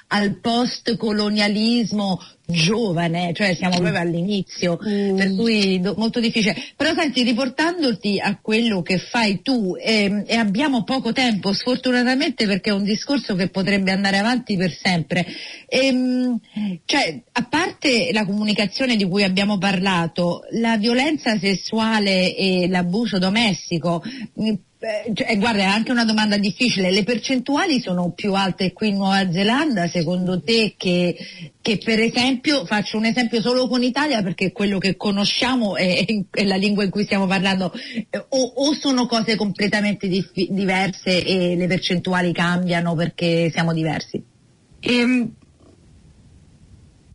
al 0.08 0.38
post-colonialismo 0.38 2.20
giovane, 2.50 3.32
cioè 3.32 3.54
siamo 3.54 3.78
proprio 3.78 4.00
all'inizio, 4.00 4.78
mm. 4.84 5.16
per 5.16 5.34
cui 5.34 5.80
do, 5.80 5.94
molto 5.96 6.20
difficile. 6.20 6.56
Però 6.76 6.92
senti, 6.94 7.22
riportandoti 7.22 8.18
a 8.20 8.38
quello 8.40 8.82
che 8.82 8.98
fai 8.98 9.40
tu, 9.42 9.76
eh, 9.80 10.24
e 10.26 10.36
abbiamo 10.36 10.84
poco 10.84 11.12
tempo, 11.12 11.52
sfortunatamente 11.52 12.46
perché 12.46 12.70
è 12.70 12.74
un 12.74 12.84
discorso 12.84 13.34
che 13.34 13.48
potrebbe 13.48 13.92
andare 13.92 14.18
avanti 14.18 14.56
per 14.56 14.72
sempre, 14.72 15.26
ehm, 15.66 16.38
cioè, 16.84 17.22
a 17.40 17.46
parte 17.48 18.10
la 18.12 18.26
comunicazione 18.26 18.96
di 18.96 19.08
cui 19.08 19.24
abbiamo 19.24 19.56
parlato, 19.56 20.42
la 20.52 20.76
violenza 20.76 21.38
sessuale 21.38 22.36
e 22.36 22.68
l'abuso 22.68 23.18
domestico, 23.18 24.02
eh, 24.82 25.12
cioè, 25.12 25.36
guarda, 25.38 25.60
è 25.60 25.66
anche 25.66 25.90
una 25.90 26.04
domanda 26.04 26.38
difficile. 26.38 26.90
Le 26.90 27.02
percentuali 27.02 27.80
sono 27.80 28.12
più 28.12 28.34
alte 28.34 28.72
qui 28.72 28.88
in 28.88 28.96
Nuova 28.96 29.30
Zelanda, 29.30 29.88
secondo 29.88 30.42
te, 30.42 30.74
che, 30.76 31.16
che 31.60 31.78
per 31.78 32.00
esempio, 32.00 32.64
faccio 32.64 32.96
un 32.96 33.04
esempio 33.06 33.40
solo 33.40 33.68
con 33.68 33.82
Italia 33.82 34.22
perché 34.22 34.52
quello 34.52 34.78
che 34.78 34.96
conosciamo 34.96 35.76
è, 35.76 36.04
è 36.30 36.44
la 36.44 36.56
lingua 36.56 36.84
in 36.84 36.90
cui 36.90 37.04
stiamo 37.04 37.26
parlando, 37.26 37.72
o, 38.28 38.38
o 38.38 38.74
sono 38.74 39.06
cose 39.06 39.36
completamente 39.36 40.08
dif- 40.08 40.50
diverse 40.50 41.24
e 41.24 41.56
le 41.56 41.66
percentuali 41.66 42.32
cambiano 42.32 42.94
perché 42.94 43.50
siamo 43.50 43.72
diversi? 43.72 44.22
Ehm, 44.80 45.34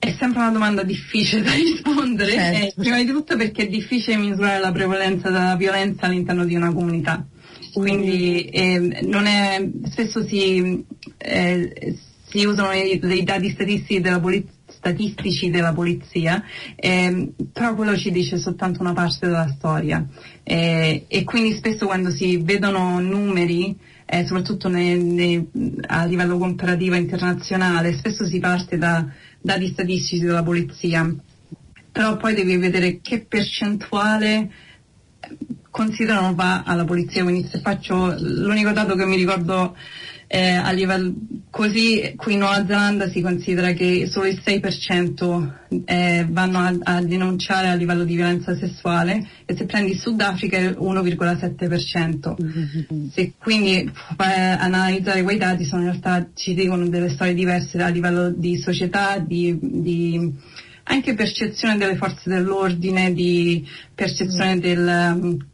è 0.06 0.15
sempre 0.20 0.41
una 0.41 0.52
domanda 0.52 0.84
difficile 0.84 1.41
da 1.41 1.54
rispondere, 1.54 2.32
certo. 2.32 2.65
eh, 2.65 2.74
prima 2.76 2.98
di 2.98 3.08
tutto 3.08 3.36
perché 3.36 3.63
è 3.63 3.68
difficile 3.68 4.18
misurare 4.18 4.60
la 4.60 4.72
prevalenza 4.72 5.30
della 5.30 5.56
violenza 5.56 6.06
all'interno 6.06 6.46
di 6.46 6.56
una 6.56 6.72
comunità. 6.72 7.26
Quindi 7.74 8.46
eh, 8.46 8.88
è, 8.89 9.70
spesso 9.89 10.24
si, 10.24 10.86
eh, 11.18 11.98
si 12.28 12.46
usano 12.46 12.72
i, 12.72 13.02
i, 13.04 13.24
dati 13.24 13.50
statistici 13.50 14.00
della, 14.00 14.20
polizia, 14.20 14.52
statistici 14.68 15.50
della 15.50 15.74
polizia, 15.74 16.44
eh, 16.76 17.32
però 17.52 17.74
quello 17.76 17.98
ci 17.98 18.12
dice 18.12 18.38
soltanto 18.38 18.82
una 18.82 18.94
parte 18.94 19.26
della 19.26 19.52
storia. 19.58 20.06
Eh, 20.44 21.06
e 21.08 21.24
quindi 21.24 21.54
spesso 21.54 21.88
quando 21.88 22.12
si 22.12 22.38
vedono 22.38 23.00
numeri 23.00 23.76
eh, 24.06 24.26
soprattutto 24.26 24.70
nei, 24.70 25.02
nei, 25.02 25.50
a 25.88 26.06
livello 26.06 26.38
comparativo 26.38 26.96
internazionale, 26.96 27.94
spesso 27.94 28.26
si 28.26 28.39
parte 28.39 28.78
da 28.78 29.06
dati 29.46 29.68
statistici 29.68 30.24
della 30.24 30.42
polizia, 30.42 31.14
però 31.92 32.18
poi 32.18 32.34
devi 32.34 32.58
vedere 32.58 33.00
che 33.00 33.26
percentuale 33.26 34.52
considerano 35.70 36.34
va 36.34 36.64
alla 36.64 36.84
polizia, 36.84 37.22
quindi 37.22 37.48
se 37.48 37.60
faccio 37.60 38.16
l'unico 38.18 38.72
dato 38.72 38.96
che 38.96 39.06
mi 39.06 39.16
ricordo 39.16 39.78
eh, 40.28 40.52
a 40.52 40.72
livello 40.72 41.14
così 41.50 42.14
qui 42.18 42.34
in 42.34 42.40
Nuova 42.40 42.66
Zelanda 42.66 43.10
si 43.10 43.22
considera 43.22 43.72
che 43.74 44.08
solo 44.08 44.28
il 44.28 44.42
6% 44.44 45.52
eh, 45.86 46.26
vanno 46.30 46.58
a, 46.58 46.76
a, 46.84 47.02
denunciare 47.02 47.70
a 47.70 47.76
livello 47.76 48.04
di 48.04 48.16
violenza 48.16 48.58
sessuale 48.58 49.26
e 49.46 49.56
se 49.56 49.66
prendi 49.66 49.92
il 49.92 50.00
Sudafrica 50.00 50.58
è 50.58 50.72
1,7%. 50.72 53.10
Se 53.12 53.34
quindi 53.38 53.90
a 54.18 54.60
analizzare 54.60 55.24
quei 55.24 55.38
dati 55.38 55.64
sono 55.64 55.84
in 55.84 55.90
realtà 55.90 56.28
ci 56.34 56.54
dicono 56.54 56.88
delle 56.88 57.10
storie 57.10 57.34
diverse 57.34 57.82
a 57.82 57.88
livello 57.88 58.30
di 58.30 58.58
società, 58.58 59.20
di, 59.20 59.58
di 59.62 60.34
anche 60.84 61.14
percezione 61.14 61.78
delle 61.78 61.96
forze 61.96 62.30
dell'ordine, 62.30 63.14
di 63.14 63.66
percezione 63.94 64.60
del 64.60 65.54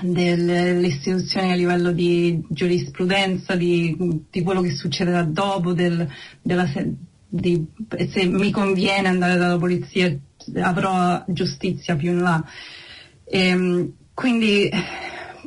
delle 0.00 0.86
istituzioni 0.86 1.52
a 1.52 1.54
livello 1.54 1.92
di 1.92 2.42
giurisprudenza, 2.48 3.54
di, 3.54 4.24
di 4.30 4.42
quello 4.42 4.60
che 4.60 4.70
succederà 4.70 5.22
dopo, 5.22 5.72
del, 5.72 6.08
della, 6.40 6.66
di, 7.28 7.66
se 8.10 8.24
mi 8.26 8.50
conviene 8.50 9.08
andare 9.08 9.36
dalla 9.36 9.58
polizia 9.58 10.16
avrò 10.60 11.22
giustizia 11.28 11.96
più 11.96 12.12
in 12.12 12.20
là. 12.20 12.44
E, 13.24 13.46
ehm, 13.46 13.92
quindi 14.14 14.70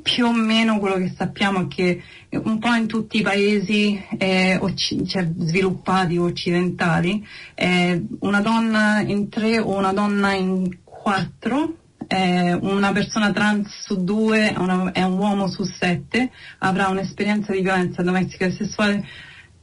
più 0.01 0.25
o 0.25 0.33
meno 0.33 0.77
quello 0.79 0.97
che 0.97 1.13
sappiamo 1.15 1.61
è 1.61 1.67
che 1.67 2.01
un 2.29 2.59
po' 2.59 2.73
in 2.73 2.85
tutti 2.85 3.17
i 3.17 3.21
paesi 3.21 3.99
eh, 4.17 4.57
occ- 4.59 5.03
cioè, 5.05 5.27
sviluppati 5.35 6.17
occidentali 6.17 7.25
eh, 7.55 8.05
una 8.19 8.41
donna 8.41 8.99
in 8.99 9.29
tre 9.29 9.57
o 9.57 9.75
una 9.75 9.93
donna 9.93 10.33
in 10.33 10.83
quattro 10.83 11.77
eh, 12.07 12.53
una 12.53 12.91
persona 12.91 13.31
trans 13.31 13.67
su 13.83 14.03
due 14.03 14.53
una, 14.57 14.91
è 14.91 15.03
un 15.03 15.17
uomo 15.17 15.47
su 15.47 15.63
sette 15.63 16.31
avrà 16.59 16.87
un'esperienza 16.87 17.51
di 17.51 17.61
violenza 17.61 18.01
domestica 18.01 18.45
e 18.45 18.51
sessuale, 18.51 19.05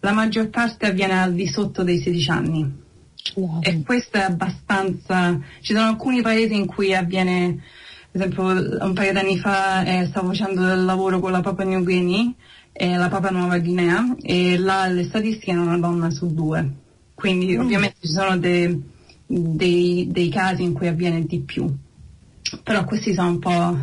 la 0.00 0.12
maggior 0.12 0.50
parte 0.50 0.86
avviene 0.86 1.20
al 1.20 1.32
di 1.32 1.46
sotto 1.46 1.82
dei 1.82 1.98
16 1.98 2.30
anni. 2.30 2.80
Wow. 3.34 3.60
E 3.62 3.82
questo 3.82 4.16
è 4.18 4.22
abbastanza. 4.22 5.38
Ci 5.60 5.72
sono 5.72 5.88
alcuni 5.88 6.22
paesi 6.22 6.54
in 6.54 6.66
cui 6.66 6.94
avviene, 6.94 7.60
ad 8.12 8.20
esempio, 8.20 8.44
un 8.44 8.92
paio 8.94 9.12
d'anni 9.12 9.38
fa 9.38 9.84
eh, 9.84 10.06
stavo 10.06 10.28
facendo 10.28 10.64
del 10.64 10.84
lavoro 10.84 11.20
con 11.20 11.30
la 11.30 11.40
Papua 11.40 11.64
New 11.64 11.82
Guinea 11.82 12.32
e 12.72 12.96
la 12.96 13.08
Papua 13.08 13.30
Nuova 13.30 13.58
Guinea 13.58 14.16
e 14.20 14.58
là 14.58 14.86
le 14.86 15.04
statistiche 15.04 15.52
erano 15.52 15.68
una 15.68 15.78
donna 15.78 16.10
su 16.10 16.32
due. 16.34 16.68
Quindi 17.14 17.56
mm. 17.56 17.60
ovviamente 17.60 17.96
ci 18.00 18.08
sono 18.08 18.36
dei, 18.36 18.82
dei, 19.26 20.08
dei 20.10 20.28
casi 20.28 20.64
in 20.64 20.72
cui 20.72 20.88
avviene 20.88 21.24
di 21.24 21.40
più 21.40 21.72
però 22.62 22.84
questi 22.84 23.14
sono 23.14 23.28
un 23.28 23.38
po' 23.38 23.78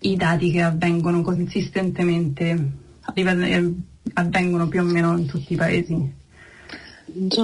i 0.00 0.16
dati 0.16 0.50
che 0.50 0.62
avvengono 0.62 1.22
consistentemente, 1.22 2.72
livello, 3.14 3.74
avvengono 4.14 4.68
più 4.68 4.80
o 4.80 4.84
meno 4.84 5.16
in 5.16 5.26
tutti 5.26 5.54
i 5.54 5.56
paesi. 5.56 6.22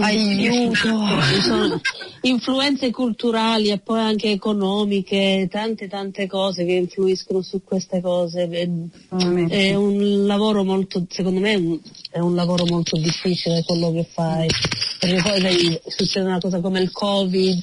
Aiuto! 0.01 1.81
influenze 2.23 2.91
culturali 2.91 3.69
e 3.69 3.79
poi 3.79 4.01
anche 4.01 4.31
economiche, 4.31 5.49
tante 5.51 5.89
tante 5.89 6.27
cose 6.27 6.65
che 6.65 6.73
influiscono 6.73 7.41
su 7.41 7.63
queste 7.65 8.01
cose. 8.01 8.49
È 8.49 9.75
un 9.75 10.27
lavoro 10.27 10.65
molto, 10.65 11.07
secondo 11.09 11.41
me 11.41 11.81
è 12.11 12.19
un 12.19 12.35
lavoro 12.35 12.67
molto 12.67 12.97
difficile 12.99 13.63
quello 13.65 13.93
che 13.93 14.05
fai, 14.05 14.49
perché 14.99 15.23
poi 15.23 15.81
succede 15.87 16.27
una 16.27 16.41
cosa 16.41 16.61
come 16.61 16.81
il 16.81 16.91
Covid, 16.91 17.63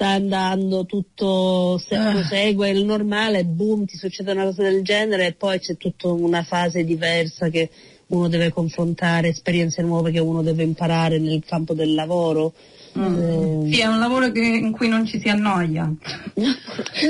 sta 0.00 0.08
andando, 0.08 0.86
tutto 0.86 1.76
se- 1.76 1.94
ah. 1.94 2.12
prosegue 2.12 2.70
il 2.70 2.86
normale, 2.86 3.44
boom, 3.44 3.84
ti 3.84 3.98
succede 3.98 4.32
una 4.32 4.44
cosa 4.44 4.62
del 4.62 4.82
genere 4.82 5.26
e 5.26 5.32
poi 5.32 5.58
c'è 5.58 5.76
tutta 5.76 6.08
una 6.08 6.42
fase 6.42 6.84
diversa 6.84 7.50
che 7.50 7.68
uno 8.06 8.28
deve 8.28 8.50
confrontare, 8.50 9.28
esperienze 9.28 9.82
nuove 9.82 10.10
che 10.10 10.18
uno 10.18 10.42
deve 10.42 10.62
imparare 10.62 11.18
nel 11.18 11.44
campo 11.46 11.74
del 11.74 11.92
lavoro. 11.92 12.54
Mm. 12.98 13.66
Eh, 13.66 13.72
sì, 13.74 13.80
è 13.80 13.86
un 13.86 13.98
lavoro 13.98 14.32
che, 14.32 14.40
in 14.40 14.72
cui 14.72 14.88
non 14.88 15.04
ci 15.04 15.20
si 15.20 15.28
annoia. 15.28 15.84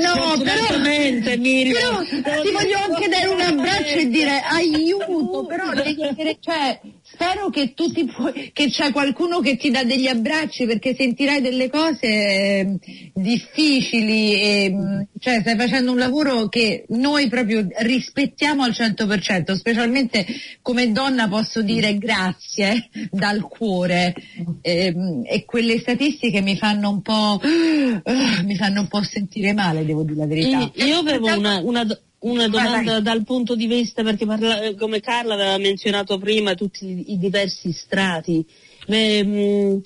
No, 0.01 0.37
però, 0.43 0.77
però 0.77 2.41
ti 2.41 2.51
voglio 2.51 2.77
anche 2.77 3.07
dare 3.07 3.27
un 3.27 3.39
abbraccio 3.39 3.97
e 3.97 4.07
dire 4.09 4.41
aiuto, 4.41 5.45
però 5.45 5.71
cioè, 6.39 6.79
spero 7.21 7.49
che 7.49 7.73
tu 7.75 7.91
ti 7.91 8.05
puoi, 8.05 8.49
che 8.51 8.69
c'è 8.69 8.91
qualcuno 8.91 9.41
che 9.41 9.55
ti 9.55 9.69
dà 9.69 9.83
degli 9.83 10.07
abbracci 10.07 10.65
perché 10.65 10.95
sentirai 10.95 11.39
delle 11.39 11.69
cose 11.69 11.99
eh, 12.01 12.77
difficili 13.13 14.41
e, 14.41 15.07
cioè 15.19 15.41
stai 15.41 15.55
facendo 15.55 15.91
un 15.91 15.99
lavoro 15.99 16.47
che 16.49 16.85
noi 16.89 17.29
proprio 17.29 17.67
rispettiamo 17.81 18.63
al 18.63 18.71
100%, 18.71 19.53
specialmente 19.53 20.25
come 20.63 20.91
donna 20.91 21.27
posso 21.27 21.61
dire 21.61 21.97
grazie 21.99 22.89
dal 23.11 23.41
cuore 23.47 24.15
e, 24.61 24.95
e 25.23 25.45
quelle 25.45 25.79
statistiche 25.79 26.41
mi 26.41 26.57
fanno 26.57 26.89
un 26.89 27.01
po' 27.01 27.39
uh, 27.43 28.43
mi 28.45 28.55
fanno 28.55 28.81
un 28.81 28.87
po' 28.87 29.03
sentire 29.03 29.53
male, 29.53 29.85
devo 29.85 30.03
dire 30.03 30.17
la 30.17 30.25
verità. 30.25 30.71
Io 30.83 30.97
avevo 30.97 31.35
una, 31.35 31.59
una 31.59 31.85
una 32.21 32.47
domanda 32.47 32.93
vai, 32.93 33.01
dal 33.01 33.23
punto 33.23 33.55
di 33.55 33.67
vista, 33.67 34.03
perché 34.03 34.25
parla, 34.25 34.73
come 34.75 34.99
Carla 34.99 35.33
aveva 35.33 35.57
menzionato 35.57 36.17
prima 36.17 36.53
tutti 36.55 37.11
i 37.11 37.17
diversi 37.17 37.71
strati, 37.71 38.45
ma, 38.87 39.23
mh, 39.23 39.81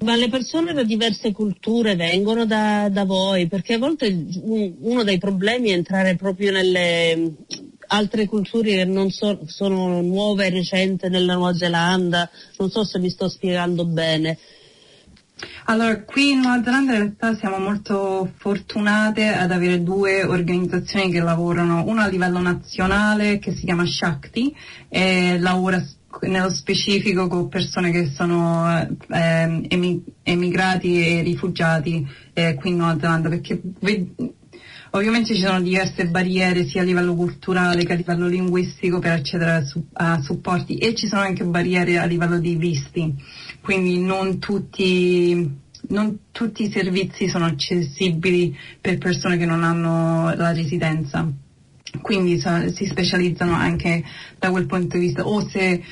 ma 0.00 0.14
le 0.14 0.28
persone 0.28 0.72
da 0.72 0.84
diverse 0.84 1.32
culture 1.32 1.96
vengono 1.96 2.46
da, 2.46 2.88
da 2.88 3.04
voi? 3.04 3.48
Perché 3.48 3.74
a 3.74 3.78
volte 3.78 4.06
un, 4.06 4.74
uno 4.80 5.02
dei 5.02 5.18
problemi 5.18 5.70
è 5.70 5.74
entrare 5.74 6.14
proprio 6.14 6.52
nelle 6.52 7.34
altre 7.88 8.26
culture 8.26 8.76
che 8.76 8.84
non 8.84 9.10
so, 9.10 9.40
sono 9.46 10.00
nuove 10.00 10.50
recenti 10.50 11.08
nella 11.08 11.34
Nuova 11.34 11.54
Zelanda, 11.54 12.30
non 12.58 12.70
so 12.70 12.84
se 12.84 12.98
mi 12.98 13.10
sto 13.10 13.28
spiegando 13.28 13.84
bene. 13.84 14.38
Allora, 15.64 16.02
qui 16.02 16.30
in 16.30 16.40
Nuova 16.40 16.62
Zelanda 16.62 16.92
in 16.92 16.98
realtà 16.98 17.36
siamo 17.36 17.58
molto 17.58 18.32
fortunate 18.38 19.28
ad 19.28 19.52
avere 19.52 19.82
due 19.82 20.24
organizzazioni 20.24 21.10
che 21.10 21.20
lavorano, 21.20 21.84
una 21.86 22.04
a 22.04 22.08
livello 22.08 22.38
nazionale 22.38 23.38
che 23.38 23.52
si 23.52 23.64
chiama 23.64 23.84
Shakti 23.86 24.54
e 24.88 25.38
lavora 25.38 25.82
nello 26.22 26.50
specifico 26.50 27.28
con 27.28 27.48
persone 27.48 27.90
che 27.90 28.06
sono 28.06 28.66
eh, 29.10 30.08
emigrati 30.22 31.06
e 31.06 31.22
rifugiati 31.22 32.06
eh, 32.32 32.54
qui 32.54 32.70
in 32.70 32.76
Nuova 32.76 32.98
Zelanda 32.98 33.28
perché 33.28 33.60
Ovviamente 34.92 35.34
ci 35.34 35.42
sono 35.42 35.60
diverse 35.60 36.06
barriere 36.06 36.66
sia 36.66 36.80
a 36.80 36.84
livello 36.84 37.14
culturale 37.14 37.84
che 37.84 37.92
a 37.92 37.96
livello 37.96 38.26
linguistico 38.26 38.98
per 38.98 39.12
accedere 39.12 39.50
a, 39.50 39.64
su- 39.64 39.84
a 39.92 40.20
supporti 40.22 40.76
e 40.76 40.94
ci 40.94 41.06
sono 41.06 41.20
anche 41.20 41.44
barriere 41.44 41.98
a 41.98 42.04
livello 42.04 42.38
di 42.38 42.56
visti, 42.56 43.14
quindi 43.60 44.00
non 44.00 44.38
tutti, 44.38 45.50
non 45.88 46.18
tutti 46.32 46.62
i 46.64 46.70
servizi 46.70 47.28
sono 47.28 47.44
accessibili 47.44 48.56
per 48.80 48.96
persone 48.98 49.36
che 49.36 49.46
non 49.46 49.62
hanno 49.62 50.34
la 50.34 50.52
residenza. 50.52 51.30
Quindi 52.00 52.38
so, 52.38 52.50
si 52.72 52.86
specializzano 52.86 53.52
anche 53.52 54.04
da 54.38 54.50
quel 54.50 54.66
punto 54.66 54.96
di 54.96 55.06
vista 55.06 55.26
o 55.26 55.46
se 55.48 55.82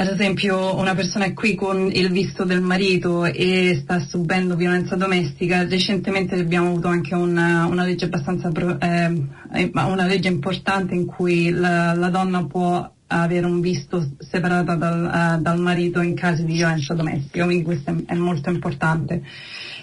ad 0.00 0.06
esempio 0.06 0.76
una 0.76 0.94
persona 0.94 1.24
è 1.24 1.32
qui 1.32 1.56
con 1.56 1.90
il 1.92 2.12
visto 2.12 2.44
del 2.44 2.60
marito 2.60 3.24
e 3.24 3.76
sta 3.82 3.98
subendo 3.98 4.54
violenza 4.54 4.94
domestica, 4.94 5.66
recentemente 5.66 6.36
abbiamo 6.36 6.68
avuto 6.68 6.86
anche 6.86 7.16
una, 7.16 7.66
una 7.66 7.82
legge 7.82 8.04
abbastanza, 8.04 8.48
eh, 8.78 9.26
eh 9.54 9.70
una 9.74 10.06
legge 10.06 10.28
importante 10.28 10.94
in 10.94 11.04
cui 11.04 11.50
la, 11.50 11.94
la 11.94 12.10
donna 12.10 12.46
può 12.46 12.88
avere 13.08 13.46
un 13.46 13.60
visto 13.60 14.08
separato 14.18 14.76
dal, 14.76 15.36
uh, 15.38 15.42
dal, 15.42 15.58
marito 15.58 16.00
in 16.00 16.14
caso 16.14 16.44
di 16.44 16.52
violenza 16.52 16.94
domestica, 16.94 17.44
quindi 17.44 17.64
questo 17.64 17.90
è, 17.90 18.12
è 18.12 18.14
molto 18.14 18.50
importante. 18.50 19.22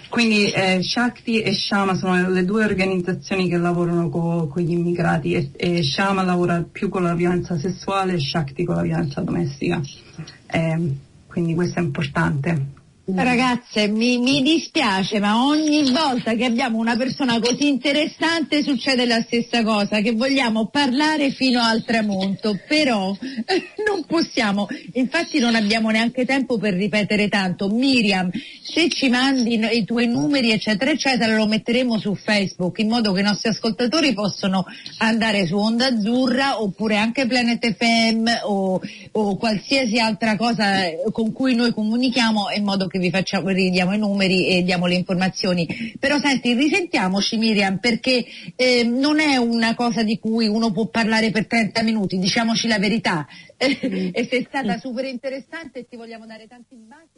Quindi 0.08 0.50
eh, 0.50 0.82
Shakti 0.82 1.40
e 1.40 1.52
Shama 1.52 1.94
sono 1.94 2.28
le 2.28 2.44
due 2.44 2.64
organizzazioni 2.64 3.48
che 3.48 3.56
lavorano 3.56 4.08
con 4.08 4.50
gli 4.56 4.72
immigrati 4.72 5.34
e, 5.34 5.50
e, 5.56 5.82
Shama 5.82 6.22
lavora 6.22 6.64
più 6.70 6.88
con 6.88 7.02
la 7.02 7.14
violenza 7.14 7.58
sessuale 7.58 8.14
e 8.14 8.20
Shakti 8.20 8.64
con 8.64 8.76
la 8.76 8.82
violenza 8.82 9.20
domestica. 9.20 9.80
Eh, 10.46 10.96
quindi 11.26 11.54
questo 11.54 11.80
è 11.80 11.82
importante. 11.82 12.75
Ragazze, 13.14 13.86
mi, 13.86 14.18
mi, 14.18 14.42
dispiace, 14.42 15.20
ma 15.20 15.44
ogni 15.44 15.92
volta 15.92 16.34
che 16.34 16.44
abbiamo 16.44 16.78
una 16.78 16.96
persona 16.96 17.38
così 17.38 17.68
interessante 17.68 18.64
succede 18.64 19.06
la 19.06 19.20
stessa 19.20 19.62
cosa, 19.62 20.00
che 20.00 20.10
vogliamo 20.10 20.66
parlare 20.66 21.30
fino 21.30 21.60
al 21.60 21.84
tramonto, 21.84 22.58
però 22.66 23.16
non 23.86 24.04
possiamo, 24.08 24.66
infatti 24.94 25.38
non 25.38 25.54
abbiamo 25.54 25.90
neanche 25.90 26.24
tempo 26.24 26.58
per 26.58 26.74
ripetere 26.74 27.28
tanto. 27.28 27.68
Miriam, 27.68 28.28
se 28.64 28.88
ci 28.88 29.08
mandi 29.08 29.56
i 29.56 29.84
tuoi 29.84 30.08
numeri, 30.08 30.50
eccetera, 30.50 30.90
eccetera, 30.90 31.36
lo 31.36 31.46
metteremo 31.46 32.00
su 32.00 32.16
Facebook 32.16 32.80
in 32.80 32.88
modo 32.88 33.12
che 33.12 33.20
i 33.20 33.24
nostri 33.24 33.50
ascoltatori 33.50 34.14
possano 34.14 34.64
andare 34.98 35.46
su 35.46 35.56
Onda 35.56 35.86
Azzurra 35.86 36.60
oppure 36.60 36.96
anche 36.96 37.26
Planet 37.26 37.72
FM 37.72 38.26
o, 38.46 38.80
o 39.12 39.36
qualsiasi 39.36 40.00
altra 40.00 40.34
cosa 40.36 40.80
con 41.12 41.30
cui 41.32 41.54
noi 41.54 41.72
comunichiamo 41.72 42.50
in 42.56 42.64
modo 42.64 42.88
che 42.88 42.95
che 42.96 42.98
vi 42.98 43.10
facciamo, 43.10 43.48
ridiamo 43.50 43.94
i 43.94 43.98
numeri 43.98 44.48
e 44.48 44.62
diamo 44.62 44.86
le 44.86 44.94
informazioni. 44.94 45.94
Però 45.98 46.18
senti, 46.18 46.54
risentiamoci 46.54 47.36
Miriam 47.36 47.78
perché 47.78 48.24
eh, 48.56 48.84
non 48.84 49.20
è 49.20 49.36
una 49.36 49.74
cosa 49.74 50.02
di 50.02 50.18
cui 50.18 50.48
uno 50.48 50.72
può 50.72 50.86
parlare 50.86 51.30
per 51.30 51.46
30 51.46 51.82
minuti, 51.82 52.18
diciamoci 52.18 52.66
la 52.66 52.78
verità. 52.78 53.26
Mm. 53.86 54.10
e 54.12 54.26
sei 54.28 54.44
stata 54.46 54.78
super 54.78 55.04
interessante 55.06 55.80
e 55.80 55.86
ti 55.88 55.96
vogliamo 55.96 56.26
dare 56.26 56.46
tanti 56.46 56.76
baci. 56.76 57.15